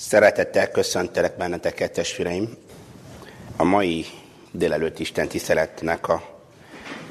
Szeretettel 0.00 0.70
köszöntelek 0.70 1.36
benneteket, 1.36 1.92
testvéreim. 1.92 2.56
A 3.56 3.64
mai 3.64 4.06
délelőtt 4.50 4.98
Isten 4.98 5.28
tiszteletnek 5.28 6.08
a 6.08 6.22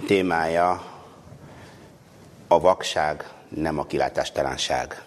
témája 0.07 0.85
a 2.47 2.59
vakság, 2.59 3.29
nem 3.49 3.79
a 3.79 3.85
kilátástalanság. 3.85 5.03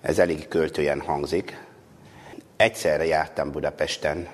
Ez 0.00 0.18
elég 0.18 0.48
költően 0.48 1.00
hangzik. 1.00 1.64
Egyszerre 2.56 3.04
jártam 3.04 3.50
Budapesten, 3.50 4.28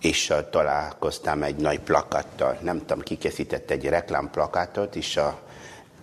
és 0.00 0.32
találkoztam 0.50 1.42
egy 1.42 1.56
nagy 1.56 1.80
plakattal. 1.80 2.58
Nem 2.60 2.78
tudom, 2.78 3.00
ki 3.00 3.16
készített 3.16 3.70
egy 3.70 3.84
reklámplakátot, 3.84 4.96
és 4.96 5.16
a 5.16 5.40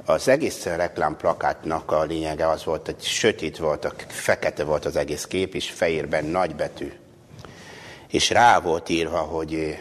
az 0.05 0.27
egész 0.27 0.65
reklámplakátnak 0.65 1.91
a 1.91 2.03
lényege 2.03 2.49
az 2.49 2.63
volt, 2.63 2.85
hogy 2.85 3.01
sötét 3.01 3.57
volt, 3.57 3.85
a 3.85 3.93
fekete 4.07 4.63
volt 4.63 4.85
az 4.85 4.95
egész 4.95 5.25
kép, 5.25 5.55
és 5.55 5.71
fehérben 5.71 6.25
nagybetű. 6.25 6.91
És 8.07 8.29
rá 8.29 8.59
volt 8.59 8.89
írva, 8.89 9.19
hogy 9.19 9.77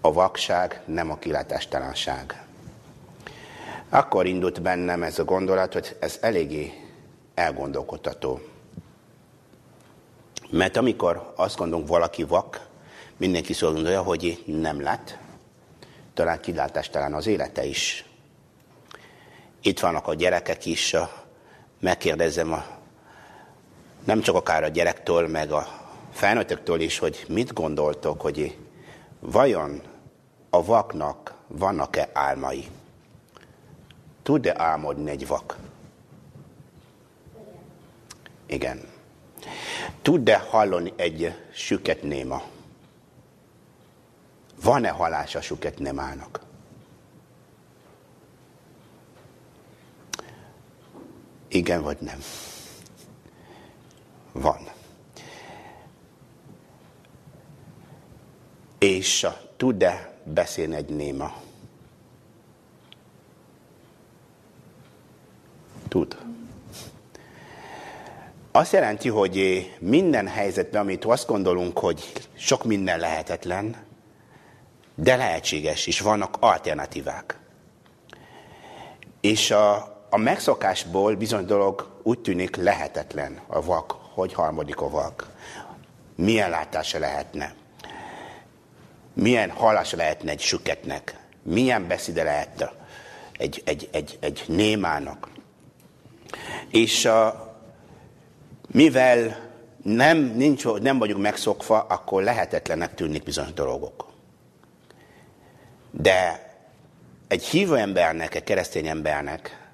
a 0.00 0.12
vakság 0.12 0.80
nem 0.84 1.10
a 1.10 1.18
kilátástalanság. 1.18 2.42
Akkor 3.88 4.26
indult 4.26 4.62
bennem 4.62 5.02
ez 5.02 5.18
a 5.18 5.24
gondolat, 5.24 5.72
hogy 5.72 5.96
ez 6.00 6.18
eléggé 6.20 6.72
elgondolkodható. 7.34 8.40
Mert 10.50 10.76
amikor 10.76 11.32
azt 11.36 11.56
gondolunk, 11.56 11.88
valaki 11.88 12.24
vak, 12.24 12.66
mindenki 13.16 13.52
szól 13.52 13.72
gondolja, 13.72 14.02
hogy 14.02 14.42
nem 14.46 14.80
lát, 14.80 15.18
talán 16.14 16.40
kilátástalan 16.40 17.14
az 17.14 17.26
élete 17.26 17.64
is. 17.64 18.07
Itt 19.60 19.80
vannak 19.80 20.06
a 20.06 20.14
gyerekek 20.14 20.66
is, 20.66 20.96
megkérdezem 21.80 22.52
a, 22.52 22.64
nem 24.04 24.20
csak 24.20 24.34
akár 24.34 24.64
a 24.64 24.68
gyerektől, 24.68 25.28
meg 25.28 25.52
a 25.52 25.66
felnőttöktől 26.12 26.80
is, 26.80 26.98
hogy 26.98 27.24
mit 27.28 27.52
gondoltok, 27.52 28.20
hogy 28.20 28.56
vajon 29.20 29.82
a 30.50 30.64
vaknak 30.64 31.34
vannak-e 31.46 32.08
álmai? 32.12 32.66
Tud-e 34.22 34.54
álmodni 34.56 35.10
egy 35.10 35.26
vak? 35.26 35.56
Igen. 38.46 38.80
Tud-e 40.02 40.38
hallani 40.38 40.92
egy 40.96 41.34
süket 41.52 42.02
néma? 42.02 42.42
Van-e 44.62 44.88
halás 44.88 45.34
a 45.34 45.40
süket 45.40 45.78
némának? 45.78 46.47
Igen 51.48 51.82
vagy 51.82 51.96
nem? 52.00 52.22
Van. 54.32 54.68
És 58.78 59.26
tud-e 59.56 60.20
beszélni 60.24 60.74
egy 60.74 60.88
néma? 60.88 61.34
Tud. 65.88 66.18
Azt 68.50 68.72
jelenti, 68.72 69.08
hogy 69.08 69.68
minden 69.78 70.26
helyzetben, 70.26 70.80
amit 70.80 71.04
azt 71.04 71.26
gondolunk, 71.26 71.78
hogy 71.78 72.28
sok 72.34 72.64
minden 72.64 72.98
lehetetlen, 72.98 73.76
de 74.94 75.16
lehetséges, 75.16 75.86
és 75.86 76.00
vannak 76.00 76.36
alternatívák. 76.40 77.38
És 79.20 79.50
a, 79.50 79.97
a 80.10 80.16
megszokásból 80.16 81.14
bizony 81.14 81.46
dolog 81.46 82.00
úgy 82.02 82.18
tűnik 82.18 82.56
lehetetlen 82.56 83.40
a 83.46 83.62
vak, 83.62 83.90
hogy 84.14 84.32
harmadik 84.32 84.80
a 84.80 84.90
vak. 84.90 85.30
Milyen 86.14 86.50
látása 86.50 86.98
lehetne? 86.98 87.54
Milyen 89.12 89.50
hallása 89.50 89.96
lehetne 89.96 90.30
egy 90.30 90.40
süketnek? 90.40 91.16
Milyen 91.42 91.86
beszéde 91.86 92.22
lehet 92.22 92.72
egy, 93.32 93.62
egy, 93.64 93.88
egy, 93.92 94.18
egy 94.20 94.44
némának? 94.46 95.28
És 96.68 97.04
a, 97.04 97.48
mivel 98.68 99.48
nem, 99.82 100.18
nincs, 100.18 100.64
nem 100.64 100.98
vagyunk 100.98 101.22
megszokva, 101.22 101.80
akkor 101.80 102.22
lehetetlenek 102.22 102.94
tűnik 102.94 103.22
bizonyos 103.22 103.52
dolgok. 103.52 104.06
De 105.90 106.46
egy 107.28 107.44
hívő 107.44 107.76
embernek, 107.76 108.34
egy 108.34 108.44
keresztény 108.44 108.86
embernek 108.86 109.67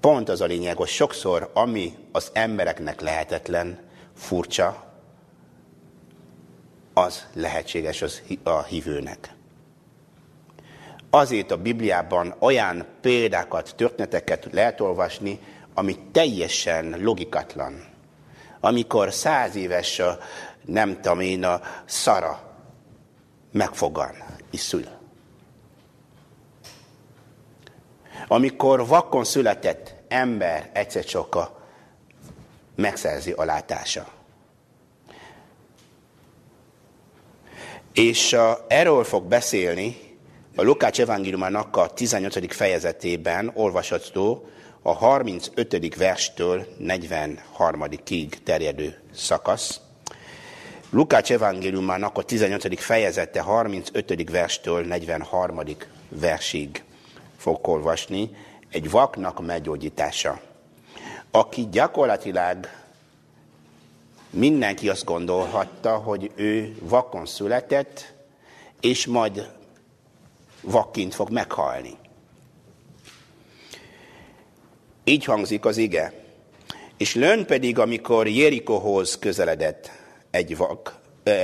Pont 0.00 0.28
az 0.28 0.40
a 0.40 0.46
lényeg, 0.46 0.76
hogy 0.76 0.88
sokszor, 0.88 1.50
ami 1.52 1.96
az 2.12 2.30
embereknek 2.32 3.00
lehetetlen, 3.00 3.78
furcsa, 4.14 4.84
az 6.94 7.26
lehetséges 7.34 8.02
az 8.02 8.22
a 8.42 8.62
hívőnek. 8.62 9.34
Azért 11.10 11.50
a 11.50 11.56
Bibliában 11.56 12.34
olyan 12.38 12.86
példákat, 13.00 13.74
történeteket 13.76 14.48
lehet 14.52 14.80
olvasni, 14.80 15.40
ami 15.74 15.98
teljesen 16.12 16.96
logikatlan. 16.98 17.84
Amikor 18.60 19.12
száz 19.12 19.54
éves, 19.54 20.02
nem 20.64 21.00
tudom 21.00 21.20
én, 21.20 21.44
a 21.44 21.60
szara 21.84 22.56
megfogan 23.52 24.14
és 24.50 24.60
szül. 24.60 24.99
Amikor 28.32 28.86
vakon 28.86 29.24
született 29.24 29.94
ember 30.08 30.70
egyszer 30.72 31.04
csak 31.04 31.50
megszerzi 32.76 33.32
a 33.32 33.44
látása. 33.44 34.06
És 37.92 38.32
uh, 38.32 38.40
erről 38.68 39.04
fog 39.04 39.24
beszélni 39.24 39.96
a 40.56 40.62
Lukács 40.62 41.00
evangéliumának 41.00 41.76
a 41.76 41.86
18. 41.86 42.54
fejezetében 42.54 43.50
olvasható 43.54 44.48
a 44.82 44.92
35. 44.92 45.96
verstől 45.96 46.66
43. 46.78 47.84
ig 48.08 48.42
terjedő 48.42 49.00
szakasz. 49.14 49.80
Lukács 50.90 51.32
evangéliumának 51.32 52.18
a 52.18 52.22
18. 52.22 52.80
fejezete 52.80 53.40
35. 53.40 54.30
verstől 54.30 54.84
43. 54.84 55.60
versig 56.08 56.82
fog 57.40 57.68
olvasni, 57.68 58.30
egy 58.70 58.90
vaknak 58.90 59.46
meggyógyítása. 59.46 60.40
Aki 61.30 61.68
gyakorlatilag 61.70 62.66
mindenki 64.30 64.88
azt 64.88 65.04
gondolhatta, 65.04 65.96
hogy 65.96 66.30
ő 66.34 66.76
vakon 66.80 67.26
született, 67.26 68.12
és 68.80 69.06
majd 69.06 69.50
vakként 70.60 71.14
fog 71.14 71.30
meghalni. 71.30 71.96
Így 75.04 75.24
hangzik 75.24 75.64
az 75.64 75.76
ige. 75.76 76.12
És 76.96 77.14
lön 77.14 77.46
pedig, 77.46 77.78
amikor 77.78 78.28
Jerikohoz 78.28 79.18
közeledett, 79.18 79.90
egy 80.30 80.56
vak, 80.56 80.98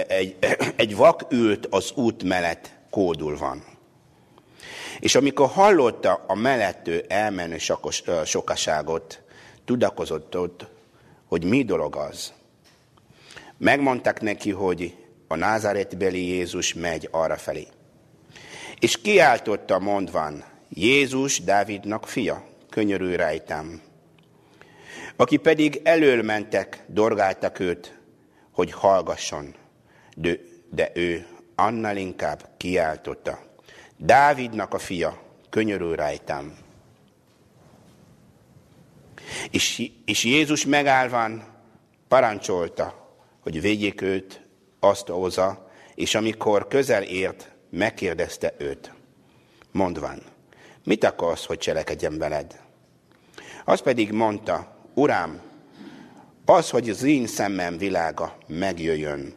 egy, 0.09 0.37
egy 0.77 0.97
vak 0.97 1.27
ült 1.31 1.67
az 1.67 1.93
út 1.95 2.23
mellett 2.23 2.71
kódulvan. 2.91 3.76
És 5.01 5.15
amikor 5.15 5.49
hallotta 5.49 6.25
a 6.27 6.35
mellettő 6.35 7.05
elmenő 7.09 7.59
sakos, 7.59 8.03
sokaságot, 8.25 9.23
tudakozott 9.65 10.37
ott, 10.37 10.67
hogy 11.27 11.45
mi 11.45 11.65
dolog 11.65 11.97
az. 11.97 12.33
Megmondták 13.59 14.21
neki, 14.21 14.51
hogy 14.51 14.97
a 15.29 15.37
názáretbeli 15.37 16.27
Jézus 16.27 16.75
megy 16.75 17.09
arra 17.11 17.37
felé. 17.37 17.67
És 18.79 19.01
kiáltotta 19.01 19.79
mondván, 19.79 20.45
Jézus 20.69 21.41
Dávidnak 21.41 22.07
fia, 22.07 22.45
könyörülj 22.71 23.17
rajtam. 23.17 23.81
Aki 25.17 25.37
pedig 25.37 25.81
elől 25.85 26.23
mentek, 26.23 26.85
dorgáltak 26.87 27.59
őt, 27.59 27.99
hogy 28.53 28.73
hallgasson, 28.73 29.55
de, 30.17 30.39
de 30.71 30.91
ő 30.95 31.27
annál 31.55 31.97
inkább 31.97 32.49
kiáltotta, 32.57 33.46
Dávidnak 33.97 34.75
a 34.75 34.79
fia, 34.79 35.23
könyörül 35.51 35.97
rajtam. 35.97 36.57
És, 39.51 39.91
és 40.05 40.25
Jézus 40.25 40.67
megállván 40.67 41.45
parancsolta, 42.09 43.11
hogy 43.41 43.61
védjék 43.61 44.01
őt 44.01 44.41
azt 44.81 45.09
oza, 45.09 45.71
és 45.95 46.15
amikor 46.15 46.69
közel 46.69 47.03
ért, 47.03 47.51
megkérdezte 47.71 48.55
őt, 48.59 48.93
mondván, 49.73 50.23
mit 50.85 51.05
akarsz, 51.05 51.45
hogy 51.45 51.59
cselekedjem 51.59 52.19
veled? 52.19 52.61
Az 53.65 53.81
pedig 53.81 54.13
mondta, 54.13 54.77
Uram, 54.95 55.41
az, 56.45 56.71
hogy 56.71 56.89
az 56.89 57.03
én 57.03 57.27
szemem 57.27 57.79
világa 57.79 58.39
megjöjjön. 58.47 59.35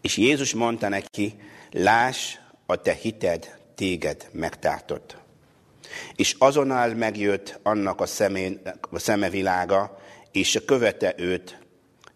És 0.00 0.16
Jézus 0.16 0.54
mondta 0.54 0.88
neki, 0.88 1.40
láss, 1.70 2.36
a 2.70 2.76
te 2.76 2.92
hited 2.92 3.58
téged 3.74 4.28
megtártott. 4.32 5.16
És 6.16 6.36
azonnal 6.38 6.94
megjött 6.94 7.58
annak 7.62 8.00
a, 8.00 8.06
szemén, 8.06 8.60
a 8.90 8.98
szeme 8.98 9.30
világa, 9.30 9.98
és 10.32 10.62
követe 10.66 11.14
őt, 11.16 11.58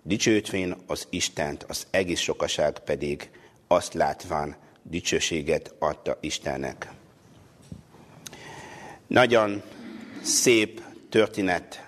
dicsőtvén 0.02 0.76
az 0.86 1.06
Istent, 1.10 1.62
az 1.68 1.86
egész 1.90 2.20
sokaság 2.20 2.78
pedig 2.78 3.30
azt 3.66 3.94
látván 3.94 4.56
dicsőséget 4.82 5.74
adta 5.78 6.18
Istennek. 6.20 6.90
Nagyon 9.06 9.62
szép 10.22 10.82
történet, 11.08 11.86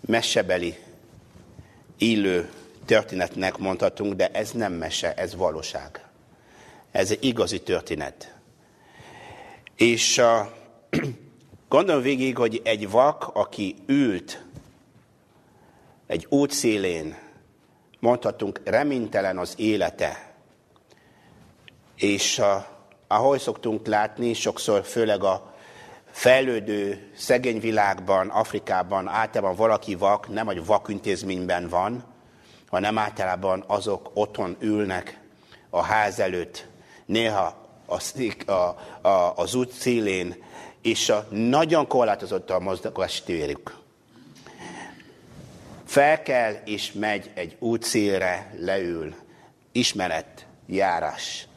mesebeli, 0.00 0.78
illő 1.96 2.50
történetnek 2.84 3.56
mondhatunk, 3.56 4.14
de 4.14 4.28
ez 4.28 4.50
nem 4.50 4.72
mese, 4.72 5.14
ez 5.14 5.34
valóság. 5.34 6.07
Ez 6.90 7.10
egy 7.10 7.24
igazi 7.24 7.60
történet. 7.62 8.36
És 9.76 10.18
uh, 10.18 10.46
gondolom 11.68 12.02
végig, 12.02 12.36
hogy 12.36 12.60
egy 12.64 12.90
vak, 12.90 13.30
aki 13.32 13.76
ült 13.86 14.42
egy 16.06 16.26
út 16.28 16.50
szélén, 16.50 17.16
mondhatunk, 18.00 18.60
reménytelen 18.64 19.38
az 19.38 19.54
élete, 19.56 20.34
és 21.96 22.38
uh, 22.38 22.46
ahogy 23.06 23.40
szoktunk 23.40 23.86
látni, 23.86 24.34
sokszor 24.34 24.84
főleg 24.84 25.22
a 25.22 25.54
fejlődő, 26.10 27.10
szegény 27.16 27.60
világban, 27.60 28.28
Afrikában 28.28 29.08
általában 29.08 29.56
valaki 29.56 29.94
vak, 29.94 30.28
nem 30.28 30.48
egy 30.48 30.66
vakintézményben 30.66 31.68
van, 31.68 32.04
hanem 32.68 32.98
általában 32.98 33.64
azok 33.66 34.10
otthon 34.14 34.56
ülnek 34.60 35.20
a 35.70 35.82
ház 35.82 36.20
előtt, 36.20 36.66
néha 37.08 37.56
a, 37.86 38.50
a, 38.50 38.52
a, 39.08 39.32
az 39.36 39.54
út 39.54 39.70
szélén, 39.70 40.42
és 40.82 41.08
a, 41.08 41.26
nagyon 41.30 41.86
korlátozott 41.86 42.50
a 42.50 42.60
mozgás 42.60 43.22
térük. 43.22 43.76
Fel 45.84 46.22
kell 46.22 46.54
és 46.64 46.92
megy 46.92 47.30
egy 47.34 47.56
útszélre, 47.58 48.54
leül, 48.58 49.14
ismeret, 49.72 50.46
járás 50.66 51.48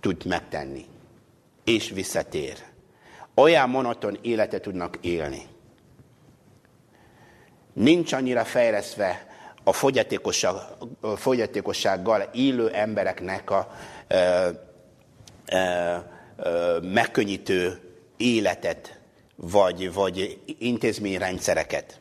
tud 0.00 0.26
megtenni, 0.26 0.86
és 1.64 1.90
visszatér. 1.90 2.58
Olyan 3.34 3.70
monoton 3.70 4.18
életet 4.22 4.62
tudnak 4.62 4.98
élni. 5.00 5.46
Nincs 7.72 8.12
annyira 8.12 8.44
fejlesztve 8.44 9.26
a 9.64 9.72
fogyatékosság, 9.72 10.54
fogyatékossággal 11.16 12.30
élő 12.32 12.70
embereknek 12.70 13.50
a 13.50 13.74
megkönnyítő 16.82 17.80
életet, 18.16 18.98
vagy, 19.36 19.92
vagy 19.92 20.38
intézményrendszereket. 20.58 22.00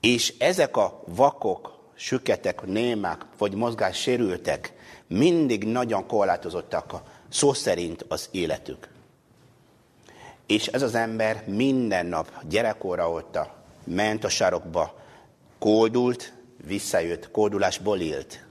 És 0.00 0.34
ezek 0.38 0.76
a 0.76 1.02
vakok, 1.06 1.78
süketek, 1.94 2.62
némák, 2.62 3.24
vagy 3.38 3.54
mozgássérültek 3.54 4.72
mindig 5.06 5.64
nagyon 5.64 6.06
korlátozottak 6.06 6.92
a 6.92 7.02
szó 7.28 7.52
szerint 7.52 8.04
az 8.08 8.28
életük. 8.30 8.88
És 10.46 10.66
ez 10.66 10.82
az 10.82 10.94
ember 10.94 11.42
minden 11.46 12.06
nap 12.06 12.30
gyerekkora 12.48 13.10
óta 13.10 13.54
ment 13.84 14.24
a 14.24 14.28
sarokba, 14.28 14.94
kódult, 15.58 16.32
visszajött, 16.66 17.30
kódulásból 17.30 18.00
élt. 18.00 18.44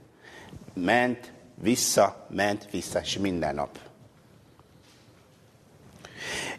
Ment, 0.74 1.32
vissza, 1.54 2.26
ment, 2.30 2.70
vissza, 2.70 3.00
és 3.00 3.18
minden 3.18 3.54
nap. 3.54 3.78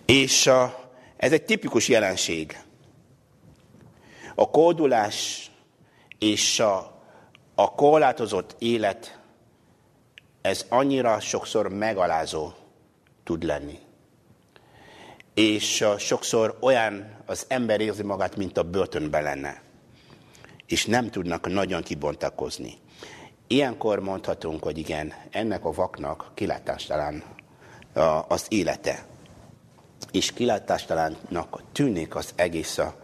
És 0.06 0.48
a, 0.48 0.90
ez 1.18 1.32
egy 1.32 1.46
tipikus 1.46 1.88
jelenség. 1.88 2.64
A 4.36 4.50
kódulás 4.50 5.50
és 6.20 6.60
a, 6.60 7.02
a 7.56 7.74
korlátozott 7.74 8.56
élet, 8.60 9.20
ez 10.42 10.66
annyira 10.70 11.20
sokszor 11.20 11.70
megalázó 11.70 12.52
tud 13.24 13.44
lenni. 13.44 13.80
És 15.34 15.82
a, 15.82 15.98
sokszor 15.98 16.58
olyan 16.60 17.16
az 17.26 17.46
ember 17.48 17.82
érzi 17.82 18.04
magát, 18.04 18.36
mint 18.36 18.58
a 18.58 18.64
börtönben 18.64 19.24
lenne. 19.24 19.62
És 20.66 20.86
nem 20.86 21.10
tudnak 21.10 21.48
nagyon 21.48 21.84
kibontakozni. 21.84 22.74
Ilyenkor 23.48 24.00
mondhatunk, 24.00 24.64
hogy 24.64 24.78
igen, 24.78 25.14
ennek 25.32 25.66
a 25.66 25.72
vaknak 25.72 26.32
kilátástalan 26.34 27.24
az 28.28 28.46
élete. 28.50 29.06
És 30.12 30.34
kilátástalannak 30.34 31.62
tűnik 31.72 32.16
az 32.16 32.30
egész 32.36 32.78
a, 32.78 32.96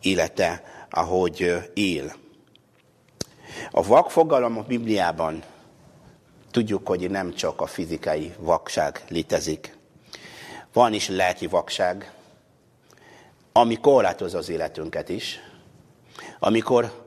élete, 0.00 0.62
ahogy 0.90 1.62
él. 1.74 2.12
A 3.70 3.82
vak 3.82 4.10
fogalom 4.10 4.58
a 4.58 4.62
Bibliában 4.62 5.42
tudjuk, 6.50 6.86
hogy 6.86 7.10
nem 7.10 7.34
csak 7.34 7.60
a 7.60 7.66
fizikai 7.66 8.34
vakság 8.38 9.04
létezik. 9.08 9.76
Van 10.72 10.92
is 10.92 11.08
lelki 11.08 11.46
vakság, 11.46 12.12
ami 13.52 13.76
korlátozza 13.80 14.38
az 14.38 14.48
életünket 14.48 15.08
is. 15.08 15.38
Amikor 16.38 17.05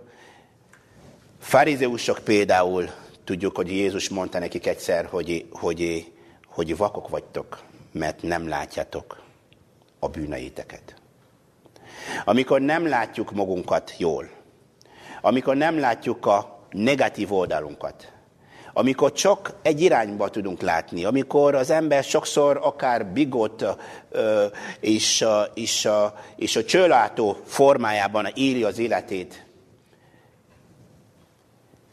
farizeusok 1.49 2.19
például, 2.23 2.89
tudjuk, 3.23 3.55
hogy 3.55 3.71
Jézus 3.71 4.09
mondta 4.09 4.39
nekik 4.39 4.67
egyszer, 4.67 5.05
hogy, 5.05 5.45
hogy, 5.51 6.11
hogy 6.47 6.77
vakok 6.77 7.09
vagytok, 7.09 7.63
mert 7.91 8.21
nem 8.21 8.47
látjátok 8.47 9.21
a 9.99 10.07
bűneiteket. 10.07 10.95
Amikor 12.25 12.61
nem 12.61 12.87
látjuk 12.87 13.31
magunkat 13.31 13.93
jól, 13.97 14.29
amikor 15.21 15.55
nem 15.55 15.79
látjuk 15.79 16.25
a 16.25 16.59
negatív 16.71 17.33
oldalunkat, 17.33 18.11
amikor 18.73 19.11
csak 19.11 19.53
egy 19.61 19.81
irányba 19.81 20.29
tudunk 20.29 20.61
látni, 20.61 21.05
amikor 21.05 21.55
az 21.55 21.69
ember 21.69 22.03
sokszor 22.03 22.59
akár 22.61 23.05
bigot 23.05 23.65
és, 24.79 25.25
és, 25.53 25.87
és 26.35 26.55
a 26.55 26.63
csőlátó 26.63 27.37
formájában 27.45 28.25
éli 28.33 28.63
az 28.63 28.77
életét, 28.77 29.47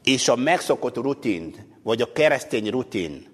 és 0.06 0.28
a 0.28 0.36
megszokott 0.36 0.96
rutin, 0.96 1.74
vagy 1.82 2.02
a 2.02 2.12
keresztény 2.12 2.70
rutin, 2.70 3.26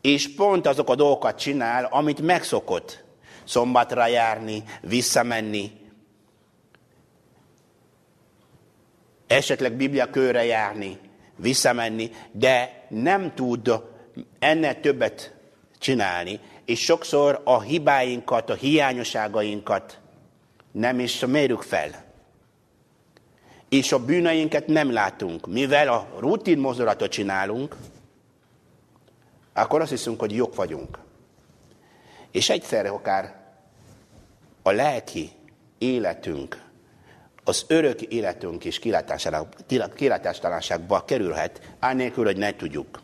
és 0.00 0.34
pont 0.34 0.66
azok 0.66 0.90
a 0.90 0.94
dolgokat 0.94 1.38
csinál, 1.38 1.84
amit 1.84 2.20
megszokott. 2.20 3.04
Szombatra 3.44 4.06
járni, 4.06 4.62
visszamenni, 4.80 5.72
esetleg 9.26 9.72
Biblia 9.72 10.10
körre 10.10 10.44
járni, 10.44 10.98
visszamenni, 11.36 12.10
de 12.32 12.86
nem 12.88 13.34
tud 13.34 13.72
ennél 14.38 14.80
többet 14.80 15.34
csinálni, 15.78 16.40
és 16.64 16.80
sokszor 16.80 17.40
a 17.44 17.60
hibáinkat, 17.60 18.50
a 18.50 18.54
hiányosságainkat 18.54 19.98
nem 20.72 21.00
is 21.00 21.18
mérjük 21.18 21.62
fel. 21.62 22.09
És 23.70 23.92
a 23.92 24.04
bűneinket 24.04 24.66
nem 24.66 24.92
látunk. 24.92 25.46
Mivel 25.46 25.88
a 25.88 26.08
rutin 26.18 26.58
mozdulatot 26.58 27.10
csinálunk, 27.10 27.76
akkor 29.52 29.80
azt 29.80 29.90
hiszünk, 29.90 30.20
hogy 30.20 30.34
jók 30.34 30.54
vagyunk. 30.54 30.98
És 32.30 32.50
egyszerre 32.50 32.88
akár 32.88 33.34
a 34.62 34.70
lelki 34.70 35.30
életünk, 35.78 36.62
az 37.44 37.64
örök 37.68 38.02
életünk 38.02 38.64
is 38.64 38.78
kilátástalanságba 39.96 41.04
kerülhet, 41.04 41.60
annélkül, 41.80 42.24
hogy 42.24 42.36
ne 42.36 42.56
tudjuk. 42.56 43.00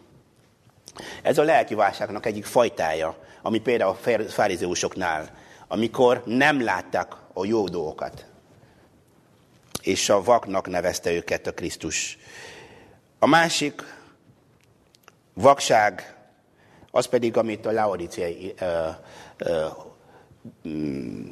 Ez 1.22 1.38
a 1.38 1.42
lelki 1.42 1.74
válságnak 1.74 2.26
egyik 2.26 2.44
fajtája, 2.44 3.18
ami 3.42 3.58
például 3.58 3.90
a 3.90 4.14
farizeusoknál, 4.28 5.30
amikor 5.68 6.22
nem 6.24 6.62
látták 6.62 7.12
a 7.32 7.44
jó 7.44 7.68
dolgokat. 7.68 8.26
És 9.86 10.08
a 10.08 10.22
vaknak 10.22 10.68
nevezte 10.68 11.12
őket 11.12 11.46
a 11.46 11.52
Krisztus. 11.52 12.18
A 13.18 13.26
másik 13.26 13.82
vakság, 15.34 16.16
az 16.90 17.06
pedig, 17.06 17.36
amit 17.36 17.66
a 17.66 17.72
Laodiciai 17.72 18.54
Mm, 20.68 21.30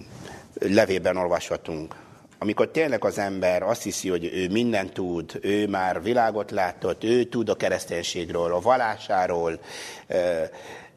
levében 0.60 1.16
olvashatunk. 1.16 1.94
Amikor 2.38 2.70
tényleg 2.70 3.04
az 3.04 3.18
ember 3.18 3.62
azt 3.62 3.82
hiszi, 3.82 4.08
hogy 4.08 4.24
ő 4.24 4.48
mindent 4.48 4.92
tud, 4.92 5.38
ő 5.42 5.66
már 5.68 6.02
világot 6.02 6.50
látott, 6.50 7.04
ő 7.04 7.24
tud 7.24 7.48
a 7.48 7.56
kereszténységről, 7.56 8.54
a 8.54 8.60
valásáról, 8.60 9.60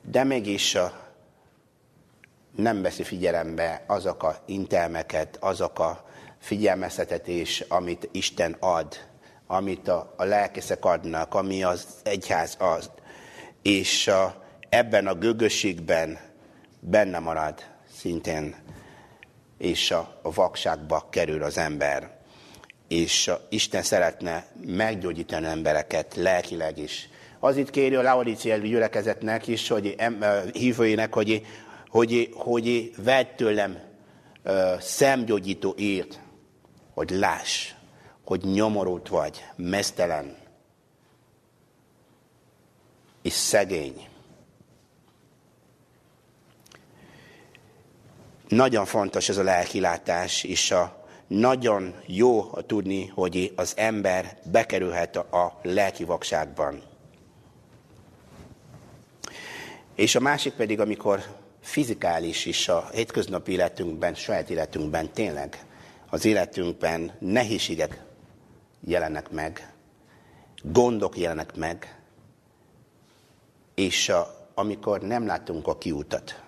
de 0.02 0.24
mégis 0.24 0.78
nem 2.56 2.82
veszi 2.82 3.04
figyelembe 3.04 3.84
azok 3.88 4.24
a 4.24 4.38
intelmeket, 4.46 5.38
azok 5.40 5.80
a 5.80 6.06
figyelmeztetés, 6.48 7.64
amit 7.68 8.10
Isten 8.12 8.56
ad, 8.60 8.98
amit 9.48 9.88
a, 9.88 10.14
a 10.18 10.24
lelkészek 10.24 10.86
adnak, 10.86 11.34
ami 11.34 11.64
az 11.64 11.88
egyház 12.04 12.56
az. 12.60 12.90
És 13.62 14.08
a, 14.08 14.44
ebben 14.70 15.08
a 15.08 15.14
gögösségben 15.14 16.20
benne 16.80 17.20
marad 17.20 17.64
szintén 17.98 18.56
és 19.58 19.92
a, 19.92 20.20
a 20.22 20.32
vakságba 20.32 21.08
kerül 21.10 21.44
az 21.44 21.58
ember. 21.58 22.10
És 22.88 23.28
a, 23.28 23.42
Isten 23.50 23.82
szeretne 23.82 24.46
meggyógyítani 24.66 25.46
embereket 25.46 26.16
lelkileg 26.16 26.78
is. 26.78 27.10
Az 27.40 27.58
itt 27.58 27.70
kéri 27.70 27.96
a 27.96 28.02
Laodiciai 28.02 28.68
gyülekezetnek 28.68 29.48
is, 29.48 29.68
hogy 29.68 29.96
em, 29.98 30.24
hívőinek, 30.54 31.14
hogy, 31.14 31.46
hogy, 31.90 32.30
hogy 32.34 32.94
vedd 33.04 33.26
tőlem 33.36 33.78
uh, 34.46 34.80
szemgyógyító 34.80 35.74
írt, 35.78 36.20
hogy 36.98 37.10
láss, 37.10 37.74
hogy 38.26 38.44
nyomorult 38.44 39.08
vagy, 39.08 39.46
mesztelen, 39.56 40.38
és 43.22 43.34
szegény. 43.34 44.08
Nagyon 48.48 48.86
fontos 48.86 49.30
ez 49.30 49.38
a 49.38 49.44
lelkilátás, 49.44 50.44
és 50.44 50.72
a 50.72 51.06
nagyon 51.28 51.96
jó 52.06 52.52
tudni, 52.52 53.08
hogy 53.08 53.54
az 53.56 53.74
ember 53.76 54.38
bekerülhet 54.44 55.16
a 55.16 55.60
lelki 55.62 56.04
vakságban. 56.04 56.84
És 59.96 60.16
a 60.16 60.20
másik 60.20 60.54
pedig, 60.54 60.80
amikor 60.80 61.24
fizikális 61.62 62.46
is 62.46 62.68
a 62.68 62.90
hétköznapi 62.92 63.52
életünkben, 63.52 64.16
saját 64.16 64.50
életünkben 64.50 65.12
tényleg 65.12 65.67
az 66.10 66.26
életünkben 66.26 67.12
nehézségek 67.20 68.04
jelennek 68.80 69.30
meg, 69.30 69.74
gondok 70.64 71.18
jelennek 71.18 71.56
meg, 71.56 72.02
és 73.74 74.10
a, 74.10 74.50
amikor 74.54 75.02
nem 75.02 75.26
látunk 75.26 75.68
a 75.68 75.78
kiutat, 75.78 76.44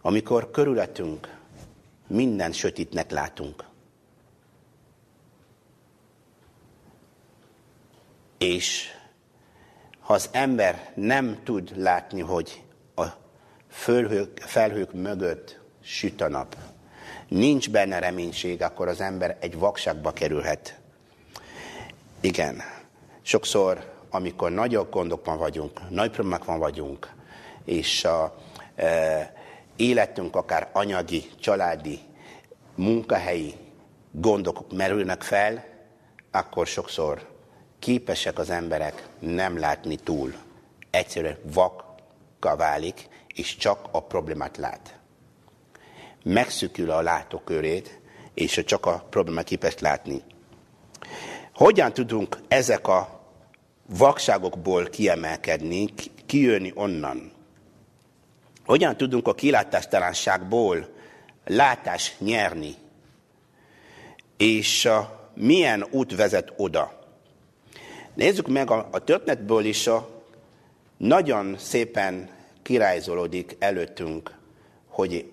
amikor 0.00 0.50
körületünk 0.50 1.38
minden 2.06 2.52
sötétnek 2.52 3.10
látunk, 3.10 3.64
és 8.38 8.88
ha 10.00 10.14
az 10.14 10.28
ember 10.32 10.92
nem 10.94 11.40
tud 11.44 11.72
látni, 11.76 12.20
hogy 12.20 12.62
a 12.94 13.04
felhők, 13.68 14.38
felhők 14.38 14.92
mögött 14.92 15.60
süt 15.82 16.20
a 16.20 16.28
nap, 16.28 16.56
nincs 17.30 17.70
benne 17.70 17.98
reménység, 17.98 18.62
akkor 18.62 18.88
az 18.88 19.00
ember 19.00 19.36
egy 19.40 19.58
vakságba 19.58 20.12
kerülhet. 20.12 20.80
Igen, 22.20 22.62
sokszor, 23.22 23.92
amikor 24.10 24.50
nagyobb 24.50 24.90
gondokban 24.90 25.38
vagyunk, 25.38 25.80
nagy 25.88 26.10
problémákban 26.10 26.58
vagyunk, 26.58 27.12
és 27.64 28.04
a 28.04 28.34
e, 28.76 29.32
életünk 29.76 30.36
akár 30.36 30.68
anyagi, 30.72 31.24
családi, 31.40 31.98
munkahelyi 32.74 33.54
gondok 34.10 34.72
merülnek 34.72 35.22
fel, 35.22 35.64
akkor 36.30 36.66
sokszor 36.66 37.28
képesek 37.78 38.38
az 38.38 38.50
emberek 38.50 39.08
nem 39.18 39.58
látni 39.58 39.96
túl. 39.96 40.34
Egyszerűen 40.90 41.38
vakka 41.42 42.56
válik, 42.56 43.08
és 43.34 43.56
csak 43.56 43.88
a 43.90 44.02
problémát 44.02 44.56
lát. 44.56 44.99
Megszükül 46.22 46.90
a 46.90 47.00
látókörét, 47.00 48.00
és 48.34 48.62
csak 48.66 48.86
a 48.86 49.06
problémát 49.10 49.44
képes 49.44 49.78
látni. 49.78 50.22
Hogyan 51.54 51.92
tudunk 51.92 52.38
ezek 52.48 52.88
a 52.88 53.20
vakságokból 53.86 54.84
kiemelkedni, 54.84 55.88
kijönni 56.26 56.72
onnan? 56.74 57.32
Hogyan 58.64 58.96
tudunk 58.96 59.28
a 59.28 59.34
kilátástalanságból 59.34 60.88
látás 61.44 62.14
nyerni? 62.18 62.74
És 64.36 64.88
milyen 65.34 65.86
út 65.90 66.16
vezet 66.16 66.52
oda? 66.56 66.98
Nézzük 68.14 68.48
meg 68.48 68.70
a, 68.70 68.88
a 68.90 68.98
történetből 68.98 69.64
is, 69.64 69.86
a, 69.86 70.08
nagyon 70.96 71.56
szépen 71.58 72.28
kirajzolódik 72.62 73.56
előttünk, 73.58 74.38
hogy 74.88 75.30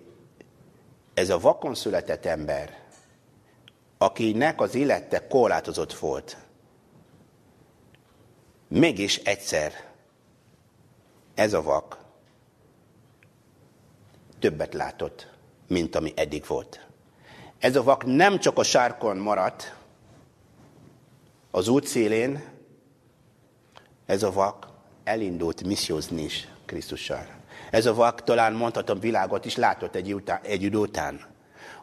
ez 1.18 1.30
a 1.30 1.40
vakon 1.40 1.76
született 1.76 2.26
ember, 2.26 2.80
akinek 3.98 4.62
az 4.62 4.76
élete 4.76 5.28
korlátozott 5.28 5.94
volt, 5.94 6.38
mégis 8.68 9.18
egyszer 9.18 9.74
ez 11.34 11.54
a 11.54 11.62
vak 11.62 11.98
többet 14.40 14.74
látott, 14.74 15.28
mint 15.68 15.96
ami 15.96 16.14
eddig 16.16 16.46
volt. 16.48 16.88
Ez 17.60 17.76
a 17.76 17.84
vak 17.84 18.06
nem 18.06 18.40
csak 18.40 18.58
a 18.58 18.64
sárkon 18.64 19.18
maradt, 19.18 19.76
az 21.52 21.68
út 21.68 21.86
szélén, 21.86 22.44
ez 24.06 24.24
a 24.24 24.32
vak 24.32 24.68
elindult 25.04 25.64
missziózni 25.64 26.22
is 26.22 26.48
Krisztussal. 26.66 27.37
Ez 27.70 27.86
a 27.86 27.94
vak 27.94 28.24
talán 28.24 28.54
mondhatom 28.54 29.00
világot 29.00 29.46
is 29.46 29.56
látott 29.56 29.96
egy, 29.96 30.14
után, 30.14 30.40
egy 30.44 30.64
idő 30.64 30.78
után. 30.78 31.22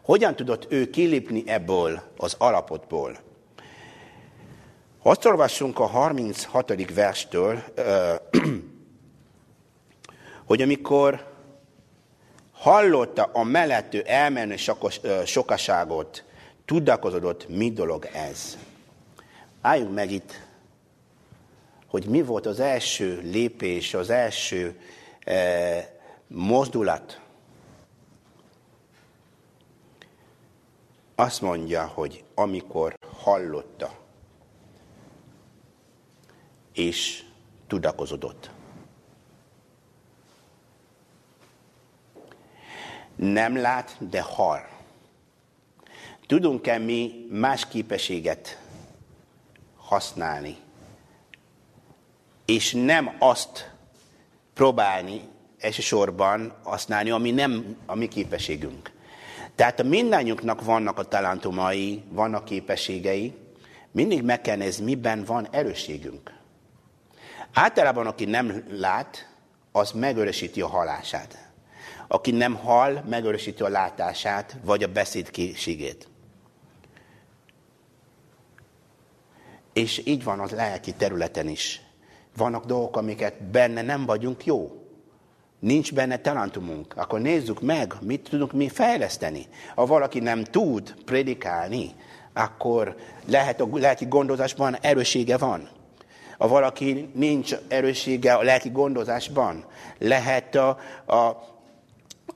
Hogyan 0.02 0.36
tudott 0.36 0.72
ő 0.72 0.90
kilépni 0.90 1.42
ebből 1.46 2.02
az 2.16 2.34
alapotból? 2.38 3.18
Azt 5.02 5.24
olvassunk 5.24 5.78
a 5.78 5.86
36. 5.86 6.94
verstől, 6.94 7.62
hogy 10.48 10.62
amikor 10.62 11.32
hallotta 12.52 13.30
a 13.32 13.42
mellettő 13.42 14.02
elmenő 14.02 14.56
sokaságot, 15.24 16.24
tudakozodott, 16.64 17.48
mi 17.48 17.72
dolog 17.72 18.08
ez. 18.12 18.58
Álljunk 19.60 19.94
meg 19.94 20.10
itt, 20.10 20.40
hogy 21.86 22.06
mi 22.06 22.22
volt 22.22 22.46
az 22.46 22.60
első 22.60 23.20
lépés, 23.22 23.94
az 23.94 24.10
első 24.10 24.80
mozdulat. 26.26 27.20
Azt 31.14 31.40
mondja, 31.40 31.86
hogy 31.86 32.24
amikor 32.34 32.98
hallotta, 33.16 33.98
és 36.72 37.24
tudakozodott. 37.66 38.50
Nem 43.16 43.56
lát, 43.56 43.96
de 44.08 44.22
hall. 44.22 44.60
Tudunk-e 46.26 46.78
mi 46.78 47.26
más 47.30 47.68
képességet 47.68 48.60
használni, 49.76 50.56
és 52.44 52.72
nem 52.72 53.16
azt 53.18 53.73
próbálni 54.54 55.20
elsősorban 55.58 56.54
használni, 56.62 57.10
ami 57.10 57.30
nem 57.30 57.76
a 57.86 57.94
mi 57.94 58.08
képességünk. 58.08 58.92
Tehát 59.54 59.80
a 59.80 59.82
mindannyiunknak 59.82 60.64
vannak 60.64 60.98
a 60.98 61.04
talentumai, 61.04 62.02
vannak 62.08 62.44
képességei, 62.44 63.34
mindig 63.90 64.22
meg 64.22 64.40
kell 64.40 64.56
nézni, 64.56 64.84
miben 64.84 65.24
van 65.24 65.48
erősségünk. 65.50 66.32
Általában, 67.52 68.06
aki 68.06 68.24
nem 68.24 68.64
lát, 68.68 69.28
az 69.72 69.92
megörösíti 69.92 70.60
a 70.60 70.66
halását. 70.66 71.48
Aki 72.08 72.30
nem 72.30 72.54
hall, 72.54 73.02
megörösíti 73.08 73.62
a 73.62 73.68
látását, 73.68 74.56
vagy 74.64 74.82
a 74.82 74.92
beszédkészségét. 74.92 76.08
És 79.72 80.02
így 80.04 80.24
van 80.24 80.40
az 80.40 80.50
lelki 80.50 80.92
területen 80.92 81.48
is. 81.48 81.83
Vannak 82.36 82.64
dolgok, 82.64 82.96
amiket 82.96 83.42
benne 83.42 83.82
nem 83.82 84.06
vagyunk 84.06 84.44
jó. 84.44 84.84
Nincs 85.58 85.94
benne 85.94 86.18
talentumunk. 86.18 86.96
Akkor 86.96 87.20
nézzük 87.20 87.60
meg, 87.60 87.94
mit 88.00 88.28
tudunk 88.30 88.52
mi 88.52 88.68
fejleszteni. 88.68 89.46
Ha 89.74 89.86
valaki 89.86 90.20
nem 90.20 90.44
tud 90.44 90.94
prédikálni, 91.04 91.94
akkor 92.32 92.96
lehet 93.26 93.60
a 93.60 93.68
lelki 93.72 94.04
gondozásban 94.04 94.76
erősége 94.80 95.36
van. 95.36 95.68
Ha 96.38 96.48
valaki 96.48 97.10
nincs 97.14 97.54
erőssége 97.68 98.34
a 98.34 98.42
lelki 98.42 98.68
gondozásban, 98.68 99.64
lehet 99.98 100.54
a, 100.54 100.78
a, 101.04 101.14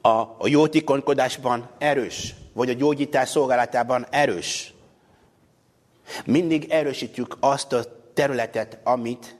a, 0.09 0.37
a 0.38 0.47
jótékonykodásban 0.49 1.69
erős, 1.78 2.35
vagy 2.52 2.69
a 2.69 2.73
gyógyítás 2.73 3.28
szolgálatában 3.28 4.07
erős. 4.11 4.75
Mindig 6.25 6.71
erősítjük 6.71 7.37
azt 7.40 7.73
a 7.73 7.85
területet, 8.14 8.78
amit, 8.85 9.38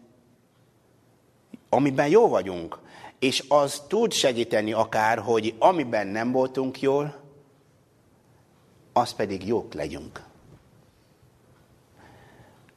amiben 1.69 2.09
jó 2.09 2.29
vagyunk. 2.29 2.79
És 3.19 3.45
az 3.49 3.83
tud 3.89 4.13
segíteni 4.13 4.73
akár, 4.73 5.19
hogy 5.19 5.55
amiben 5.59 6.07
nem 6.07 6.33
voltunk 6.33 6.81
jól, 6.81 7.21
az 8.93 9.13
pedig 9.13 9.47
jók 9.47 9.75
legyünk. 9.75 10.23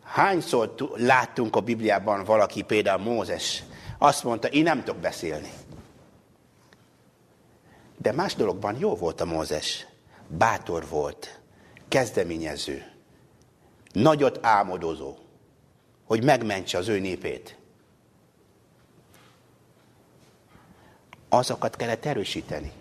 Hányszor 0.03 0.73
láttunk 0.95 1.55
a 1.55 1.59
Bibliában 1.61 2.23
valaki, 2.23 2.61
például 2.61 3.03
Mózes, 3.03 3.63
azt 3.97 4.23
mondta, 4.23 4.47
én 4.47 4.63
nem 4.63 4.83
tudok 4.83 5.01
beszélni. 5.01 5.49
De 7.97 8.11
más 8.11 8.35
dologban 8.35 8.77
jó 8.79 8.95
volt 8.95 9.21
a 9.21 9.25
Mózes. 9.25 9.87
bátor 10.27 10.87
volt, 10.89 11.39
kezdeményező, 11.87 12.91
nagyot 13.91 14.39
álmodozó, 14.41 15.15
hogy 16.05 16.23
megmentse 16.23 16.77
az 16.77 16.87
ő 16.87 16.99
népét. 16.99 17.57
Azokat 21.33 21.75
kellett 21.75 22.05
erősíteni. 22.05 22.71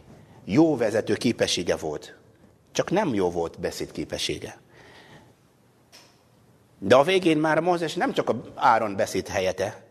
Jó 0.45 0.77
vezető 0.77 1.15
képessége 1.15 1.77
volt, 1.77 2.15
csak 2.73 2.91
nem 2.91 3.15
jó 3.15 3.31
volt 3.31 3.61
beszéd 3.61 3.93
képessége. 3.93 4.59
De 6.79 6.97
a 6.97 7.03
végén 7.03 7.39
már 7.39 7.61
Mózes 7.61 7.95
nem 7.95 8.13
csak 8.13 8.29
a 8.29 8.43
Áron 8.55 8.97
beszéd 8.97 9.29
helyete, 9.29 9.83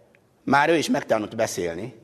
már 0.44 0.70
ő 0.70 0.76
is 0.76 0.90
megtanult 0.90 1.36
beszélni. 1.36 1.96